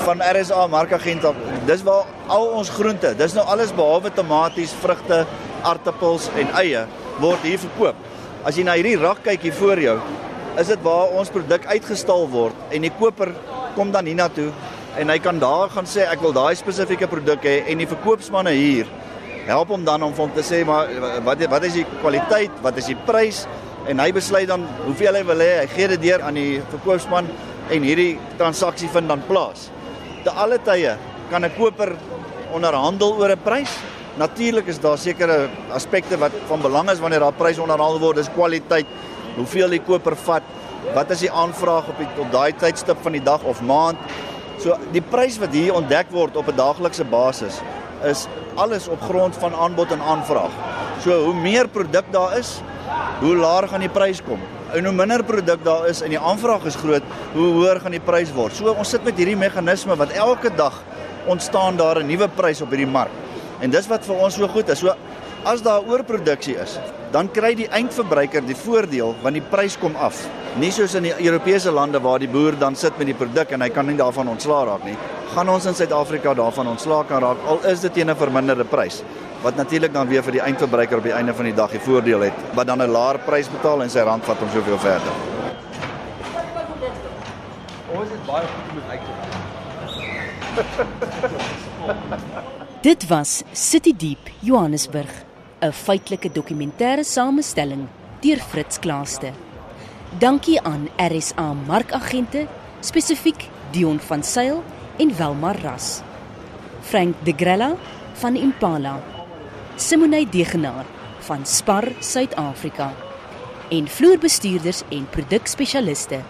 van 0.06 0.22
RSA 0.24 0.62
Markagent. 0.72 1.26
Dis 1.68 1.82
waar 1.84 2.08
al 2.32 2.46
ons 2.56 2.70
groente, 2.72 3.10
dis 3.18 3.34
nou 3.36 3.44
alles 3.52 3.74
behalwe 3.76 4.12
tomaties, 4.16 4.72
vrugte, 4.80 5.18
aartappels 5.68 6.30
en 6.40 6.48
eie 6.62 6.86
word 7.20 7.44
hier 7.44 7.60
verkoop. 7.60 7.98
As 8.48 8.56
jy 8.56 8.64
na 8.64 8.78
hierdie 8.78 8.96
rak 8.96 9.20
kyk 9.26 9.44
hier 9.44 9.56
voor 9.58 9.82
jou, 9.84 9.98
is 10.56 10.72
dit 10.72 10.80
waar 10.86 11.12
ons 11.20 11.32
produk 11.32 11.66
uitgestal 11.68 12.24
word 12.32 12.72
en 12.72 12.88
die 12.88 12.92
koper 12.96 13.34
kom 13.76 13.92
dan 13.92 14.08
hiernatoe 14.08 14.48
en 15.00 15.12
hy 15.12 15.18
kan 15.22 15.36
daar 15.38 15.68
gaan 15.70 15.86
sê 15.88 16.08
ek 16.08 16.24
wil 16.24 16.32
daai 16.34 16.56
spesifieke 16.58 17.06
produk 17.08 17.44
hê 17.46 17.60
en 17.70 17.84
die 17.84 17.88
verkoopsmanne 17.88 18.56
hier 18.56 18.88
help 19.46 19.70
hom 19.70 19.84
dan 19.86 20.02
om 20.02 20.16
hom 20.16 20.32
te 20.34 20.42
sê 20.44 20.64
maar 20.66 20.90
wat 21.28 21.44
wat 21.52 21.68
is 21.68 21.76
die 21.78 21.86
kwaliteit, 22.00 22.56
wat 22.64 22.80
is 22.80 22.88
die 22.90 22.98
prys 23.06 23.44
en 23.88 24.02
hy 24.02 24.10
besluit 24.12 24.48
dan 24.48 24.66
hoeveel 24.84 25.16
hy 25.20 25.22
wil 25.28 25.40
hê. 25.44 25.52
Hy 25.62 25.68
gee 25.72 25.88
dit 25.94 26.02
deur 26.08 26.24
aan 26.26 26.36
die 26.36 26.60
verkoopsman 26.72 27.28
en 27.70 27.86
hierdie 27.86 28.18
transaksie 28.38 28.90
vind 28.90 29.10
dan 29.10 29.22
plaas. 29.28 29.68
Te 30.24 30.32
alle 30.34 30.58
tye 30.58 30.96
kan 31.30 31.44
'n 31.44 31.54
koper 31.56 31.94
onderhandel 32.52 33.14
oor 33.18 33.30
'n 33.30 33.42
prys. 33.44 33.70
Natuurlik 34.18 34.66
is 34.66 34.80
daar 34.80 34.98
sekere 34.98 35.48
aspekte 35.72 36.18
wat 36.18 36.32
van 36.48 36.60
belang 36.60 36.90
is 36.90 36.98
wanneer 36.98 37.20
daar 37.20 37.32
prys 37.32 37.58
onderhandel 37.58 38.00
word, 38.00 38.16
dis 38.16 38.28
kwaliteit, 38.34 38.86
hoeveel 39.36 39.70
die 39.70 39.80
koper 39.80 40.16
vat, 40.16 40.42
wat 40.94 41.10
is 41.10 41.20
die 41.20 41.30
aanvraag 41.30 41.88
op 41.88 41.98
die 41.98 42.08
op 42.18 42.32
daai 42.32 42.52
tydstip 42.52 42.98
van 43.02 43.12
die 43.12 43.22
dag 43.22 43.42
of 43.42 43.62
maand. 43.62 43.98
So 44.58 44.76
die 44.92 45.02
prys 45.02 45.38
wat 45.38 45.52
hier 45.52 45.74
ontdek 45.74 46.10
word 46.10 46.36
op 46.36 46.48
'n 46.48 46.56
daaglikse 46.56 47.04
basis 47.04 47.60
is 48.04 48.28
alles 48.56 48.88
op 48.88 49.00
grond 49.00 49.36
van 49.36 49.54
aanbod 49.54 49.92
en 49.92 50.00
aanvraag. 50.00 50.50
So 51.04 51.24
hoe 51.24 51.34
meer 51.34 51.68
produk 51.68 52.04
daar 52.10 52.38
is, 52.38 52.60
hoe 53.20 53.36
laer 53.36 53.68
gaan 53.68 53.80
die 53.80 53.88
prys 53.88 54.22
kom 54.22 54.40
en 54.74 54.84
hoe 54.84 54.94
minder 54.94 55.22
produk 55.26 55.64
daar 55.64 55.88
is 55.90 56.02
en 56.04 56.12
die 56.12 56.20
aanvraag 56.20 56.64
is 56.70 56.78
groot, 56.78 57.06
hoe 57.34 57.48
hoër 57.56 57.80
gaan 57.82 57.96
die 57.96 58.02
prys 58.02 58.32
word. 58.36 58.54
So 58.56 58.72
ons 58.72 58.92
sit 58.94 59.04
met 59.06 59.18
hierdie 59.18 59.38
meganisme 59.38 59.96
wat 59.98 60.14
elke 60.16 60.52
dag 60.56 60.76
ontstaan 61.30 61.76
daar 61.76 62.00
'n 62.00 62.06
nuwe 62.06 62.28
prys 62.28 62.62
op 62.62 62.70
hierdie 62.70 62.90
mark. 62.90 63.10
En 63.60 63.70
dis 63.70 63.86
wat 63.86 64.04
vir 64.04 64.16
ons 64.16 64.34
so 64.34 64.48
goed 64.48 64.68
is. 64.68 64.78
So 64.78 64.94
as 65.44 65.62
daar 65.62 65.82
oorproduksie 65.82 66.56
is, 66.56 66.78
dan 67.12 67.30
kry 67.32 67.54
die 67.54 67.68
eindverbruiker 67.68 68.46
die 68.46 68.56
voordeel 68.56 69.14
want 69.22 69.34
die 69.34 69.48
prys 69.50 69.76
kom 69.76 69.96
af. 69.96 70.28
Nie 70.58 70.70
soos 70.70 70.94
in 70.94 71.02
die 71.02 71.14
Europese 71.18 71.70
lande 71.70 72.00
waar 72.00 72.18
die 72.18 72.28
boer 72.28 72.58
dan 72.58 72.76
sit 72.76 72.98
met 72.98 73.06
die 73.06 73.14
produk 73.14 73.50
en 73.50 73.60
hy 73.60 73.68
kan 73.68 73.86
nie 73.86 73.96
daarvan 73.96 74.28
ontslaa 74.28 74.64
raak 74.64 74.84
nie. 74.84 74.96
Gaan 75.34 75.48
ons 75.48 75.66
in 75.66 75.74
Suid-Afrika 75.74 76.34
daarvan 76.34 76.68
ontslaa 76.68 77.04
kan 77.04 77.22
raak 77.22 77.36
al 77.46 77.60
is 77.64 77.80
dit 77.80 77.92
teen 77.92 78.10
'n 78.10 78.16
verminderde 78.16 78.64
prys 78.64 79.02
wat 79.42 79.56
natuurlik 79.56 79.92
dan 79.92 80.08
weer 80.08 80.22
vir 80.22 80.32
die 80.36 80.42
eindverbruiker 80.44 80.98
op 81.00 81.04
die 81.04 81.16
einde 81.16 81.34
van 81.34 81.44
die 81.48 81.54
dag 81.56 81.70
die 81.72 81.80
voordeel 81.80 82.20
het 82.28 82.34
wat 82.54 82.66
dan 82.66 82.82
'n 82.82 82.90
laer 82.90 83.18
prys 83.18 83.48
betaal 83.48 83.82
en 83.82 83.90
sy 83.90 83.98
rand 83.98 84.24
vat 84.24 84.42
om 84.42 84.48
soveel 84.48 84.78
verder. 84.78 85.12
Ons 87.92 88.10
het 88.10 88.26
baie 88.26 88.46
goed 88.46 88.70
om 88.70 88.90
uit 88.90 89.00
Dit 92.88 93.06
was 93.06 93.42
City 93.52 93.96
Deep 93.96 94.18
Johannesburg, 94.40 95.24
'n 95.60 95.72
feitelike 95.72 96.32
dokumentêre 96.32 97.04
samestelling 97.04 97.86
deur 98.20 98.38
Fritz 98.38 98.78
Klaaste. 98.78 99.32
Dankie 100.18 100.62
aan 100.62 100.88
RSA 100.96 101.52
markagente, 101.66 102.46
spesifiek 102.80 103.48
Dion 103.70 104.00
van 104.00 104.22
Sail 104.22 104.62
en 104.96 105.16
Welmar 105.16 105.56
Ras. 105.62 106.00
Frank 106.80 107.14
De 107.24 107.32
Grella 107.36 107.74
van 108.12 108.36
Impala 108.36 109.00
Simonay 109.76 110.26
Degenaar 110.30 110.84
van 111.20 111.46
Spar 111.46 111.88
Suid-Afrika 112.00 112.90
en 113.70 113.88
vloerbestuurders 113.88 114.82
en 114.88 115.06
produkspesialiste 115.10 116.20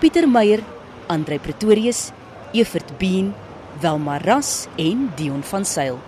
Pieter 0.00 0.28
Meyer, 0.28 0.62
Andre 1.06 1.38
Pretorius, 1.38 2.10
Evert 2.52 2.98
Been, 2.98 3.34
Welma 3.80 4.18
Ras 4.18 4.68
en 4.76 5.12
Dion 5.16 5.42
van 5.42 5.64
Sail. 5.64 5.98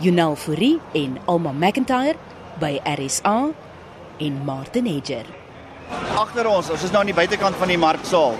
Jonel 0.00 0.36
Fourie 0.36 0.80
en 0.92 1.18
Alma 1.26 1.52
McIntyre 1.52 2.16
by 2.60 2.80
RSA 2.84 3.50
en 4.18 4.40
Martin 4.44 4.86
Hedger. 4.86 5.26
Agter 6.16 6.46
ons, 6.46 6.70
ons 6.70 6.82
is 6.82 6.92
nou 6.92 7.02
aan 7.02 7.10
die 7.10 7.16
buitekant 7.16 7.56
van 7.56 7.70
die 7.72 7.78
marksaal. 7.80 8.36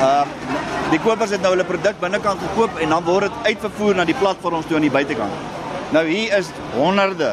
Uh 0.00 0.26
die 0.90 0.98
kopers 0.98 1.30
het 1.30 1.38
nou 1.38 1.52
hulle 1.54 1.62
produk 1.62 2.00
binnekant 2.02 2.40
gekoop 2.42 2.80
en 2.82 2.90
dan 2.90 3.04
word 3.06 3.28
dit 3.28 3.52
uitvervoer 3.52 3.94
na 3.94 4.04
die 4.08 4.16
platforms 4.18 4.66
toe 4.66 4.80
aan 4.80 4.88
die 4.88 4.90
buitekant. 4.90 5.59
Nou 5.90 6.04
hier 6.06 6.36
is 6.38 6.50
honderde 6.76 7.32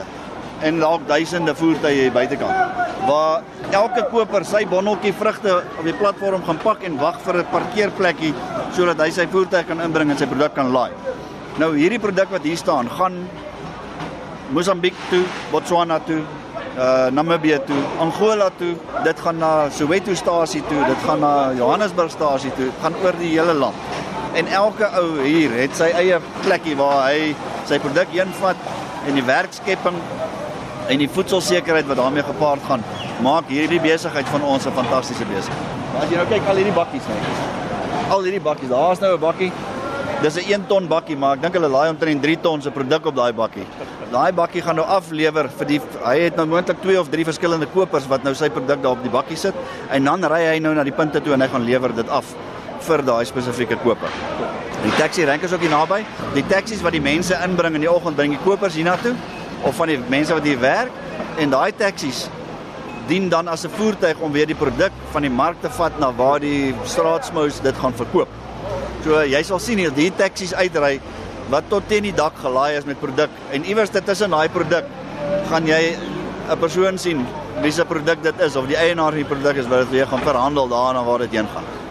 en 0.66 0.80
dalk 0.82 1.04
duisende 1.08 1.54
voertuie 1.56 2.08
hier 2.08 2.14
buitekant 2.14 2.86
waar 3.08 3.44
elke 3.72 4.02
koper 4.12 4.44
sy 4.48 4.64
bondeltjie 4.68 5.14
vrugte 5.16 5.60
op 5.62 5.84
die 5.86 5.94
platform 5.96 6.42
gaan 6.48 6.58
pak 6.64 6.82
en 6.88 6.98
wag 6.98 7.20
vir 7.26 7.38
'n 7.44 7.52
parkeerplekkie 7.52 8.34
sodat 8.74 9.04
hy 9.04 9.10
sy 9.12 9.28
voertuig 9.32 9.68
kan 9.68 9.82
inbring 9.82 10.10
en 10.12 10.18
sy 10.18 10.26
produk 10.26 10.54
kan 10.56 10.72
laai. 10.72 10.92
Nou 11.58 11.76
hierdie 11.76 12.00
produk 12.00 12.30
wat 12.32 12.44
hier 12.44 12.58
staan, 12.58 12.90
gaan 12.90 13.30
Mosambiek 14.50 14.96
toe, 15.10 15.24
Botswana 15.52 16.00
toe, 16.00 16.22
uh 16.78 17.10
Namibië 17.12 17.60
toe, 17.66 17.82
Angola 18.00 18.50
toe, 18.58 18.76
dit 19.04 19.20
gaan 19.20 19.38
na 19.38 19.70
Soweto 19.70 20.16
stasie 20.16 20.64
toe, 20.70 20.86
dit 20.86 21.02
gaan 21.06 21.20
na 21.20 21.52
Johannesburg 21.54 22.12
stasie 22.12 22.52
toe, 22.56 22.72
gaan 22.82 22.96
oor 23.04 23.14
die 23.20 23.40
hele 23.40 23.54
land. 23.54 23.76
En 24.34 24.48
elke 24.48 24.90
ou 25.00 25.22
hier 25.22 25.52
het 25.52 25.76
sy 25.76 25.92
eie 25.94 26.20
plekkie 26.44 26.76
waar 26.76 27.10
hy 27.10 27.36
sy 27.68 27.80
produk 27.84 28.12
heenvat 28.16 28.68
en 29.08 29.18
die 29.18 29.26
werkskepping 29.28 29.98
en 30.88 31.02
die 31.02 31.10
voedselsekerheid 31.12 31.88
wat 31.90 32.00
daarmee 32.00 32.24
gepaard 32.24 32.64
gaan, 32.68 32.84
maak 33.24 33.50
hierdie 33.52 33.82
besigheid 33.84 34.28
van 34.32 34.44
ons 34.44 34.68
'n 34.68 34.72
fantastiese 34.72 35.26
besigheid. 35.26 35.66
Maar 35.94 36.04
as 36.04 36.12
jy 36.12 36.18
nou 36.18 36.28
kyk 36.28 36.48
al 36.48 36.56
hierdie 36.56 36.78
bakkies 36.78 37.08
net. 37.08 37.24
Al 38.10 38.24
hierdie 38.24 38.44
bakkies, 38.44 38.70
daar's 38.70 39.00
nou 39.00 39.14
'n 39.16 39.20
bakkie. 39.20 39.52
Dis 40.22 40.38
'n 40.38 40.52
1 40.54 40.68
ton 40.68 40.88
bakkie, 40.88 41.18
maar 41.18 41.36
ek 41.36 41.42
dink 41.42 41.54
hulle 41.54 41.70
laai 41.70 41.90
omtrent 41.90 42.22
3 42.22 42.38
ton 42.42 42.62
se 42.62 42.72
produk 42.72 43.06
op 43.06 43.16
daai 43.16 43.34
bakkie. 43.34 43.66
Daai 44.12 44.32
bakkie 44.32 44.62
gaan 44.62 44.76
nou 44.76 44.86
aflewer 44.86 45.50
vir 45.50 45.68
die 45.68 45.82
hy 46.04 46.20
het 46.20 46.36
nou 46.36 46.46
moontlik 46.46 46.82
2 46.82 47.00
of 47.00 47.10
3 47.10 47.26
verskillende 47.26 47.68
kopers 47.68 48.08
wat 48.08 48.24
nou 48.24 48.34
sy 48.34 48.50
produk 48.50 48.82
daar 48.82 48.92
op 48.92 49.04
die 49.04 49.12
bakkie 49.12 49.38
sit 49.38 49.54
en 49.92 50.04
dan 50.04 50.24
ry 50.24 50.46
hy 50.46 50.60
nou 50.60 50.74
na 50.74 50.84
die 50.84 50.96
punte 50.96 51.22
toe 51.22 51.34
en 51.34 51.42
hy 51.42 51.48
gaan 51.48 51.66
lewer 51.66 51.96
dit 51.96 52.10
af 52.10 52.26
vir 52.84 53.04
daai 53.06 53.26
spesifieke 53.26 53.78
koper. 53.84 54.10
Die 54.84 54.94
taxi 54.98 55.26
rank 55.26 55.44
is 55.44 55.54
ook 55.54 55.64
hier 55.66 55.74
naby. 55.74 56.04
Die 56.36 56.46
taksies 56.48 56.82
wat 56.86 56.94
die 56.94 57.02
mense 57.02 57.38
inbring 57.44 57.76
in 57.76 57.82
die 57.82 57.92
oggend 57.92 58.16
bring 58.16 58.32
die 58.36 58.44
kopers 58.44 58.78
hiernatoe 58.78 59.16
of 59.66 59.76
van 59.76 59.88
die 59.88 59.98
mense 60.10 60.34
wat 60.34 60.46
hier 60.46 60.60
werk 60.62 60.92
en 61.42 61.50
daai 61.54 61.72
taksies 61.78 62.28
dien 63.08 63.30
dan 63.30 63.48
as 63.48 63.66
'n 63.66 63.70
voertuig 63.70 64.20
om 64.20 64.32
weer 64.32 64.48
die 64.48 64.56
produk 64.56 64.92
van 65.12 65.22
die 65.22 65.32
mark 65.32 65.62
te 65.62 65.70
vat 65.70 66.00
na 66.00 66.12
waar 66.12 66.40
die 66.40 66.76
straatsmous 66.84 67.62
dit 67.62 67.76
gaan 67.76 67.94
verkoop. 67.94 68.28
So 69.04 69.24
jy 69.24 69.44
sal 69.44 69.60
sien 69.60 69.78
hier 69.78 69.92
die 69.92 70.12
taksies 70.12 70.54
uitry 70.54 71.00
wat 71.50 71.70
tot 71.70 71.88
teen 71.88 72.04
die 72.04 72.16
dak 72.16 72.34
gelaai 72.44 72.78
is 72.78 72.86
met 72.86 73.00
produk 73.00 73.30
en 73.52 73.66
iewers 73.66 73.90
tussen 73.90 74.30
daai 74.30 74.50
produk 74.50 74.86
gaan 75.50 75.68
jy 75.68 75.96
'n 76.50 76.60
persoon 76.60 76.98
sien 76.98 77.26
wie 77.62 77.72
se 77.72 77.86
produk 77.86 78.22
dit 78.24 78.40
is 78.40 78.56
of 78.56 78.68
die 78.68 78.78
eienaar 78.78 79.12
van 79.12 79.22
die 79.24 79.26
produk 79.26 79.56
is 79.56 79.68
wat 79.68 79.80
dit 79.80 79.90
weer 79.90 80.08
gaan 80.08 80.22
verhandel 80.22 80.68
daarna 80.68 81.04
waar 81.04 81.20
dit 81.20 81.32
heen 81.32 81.48
gaan. 81.54 81.87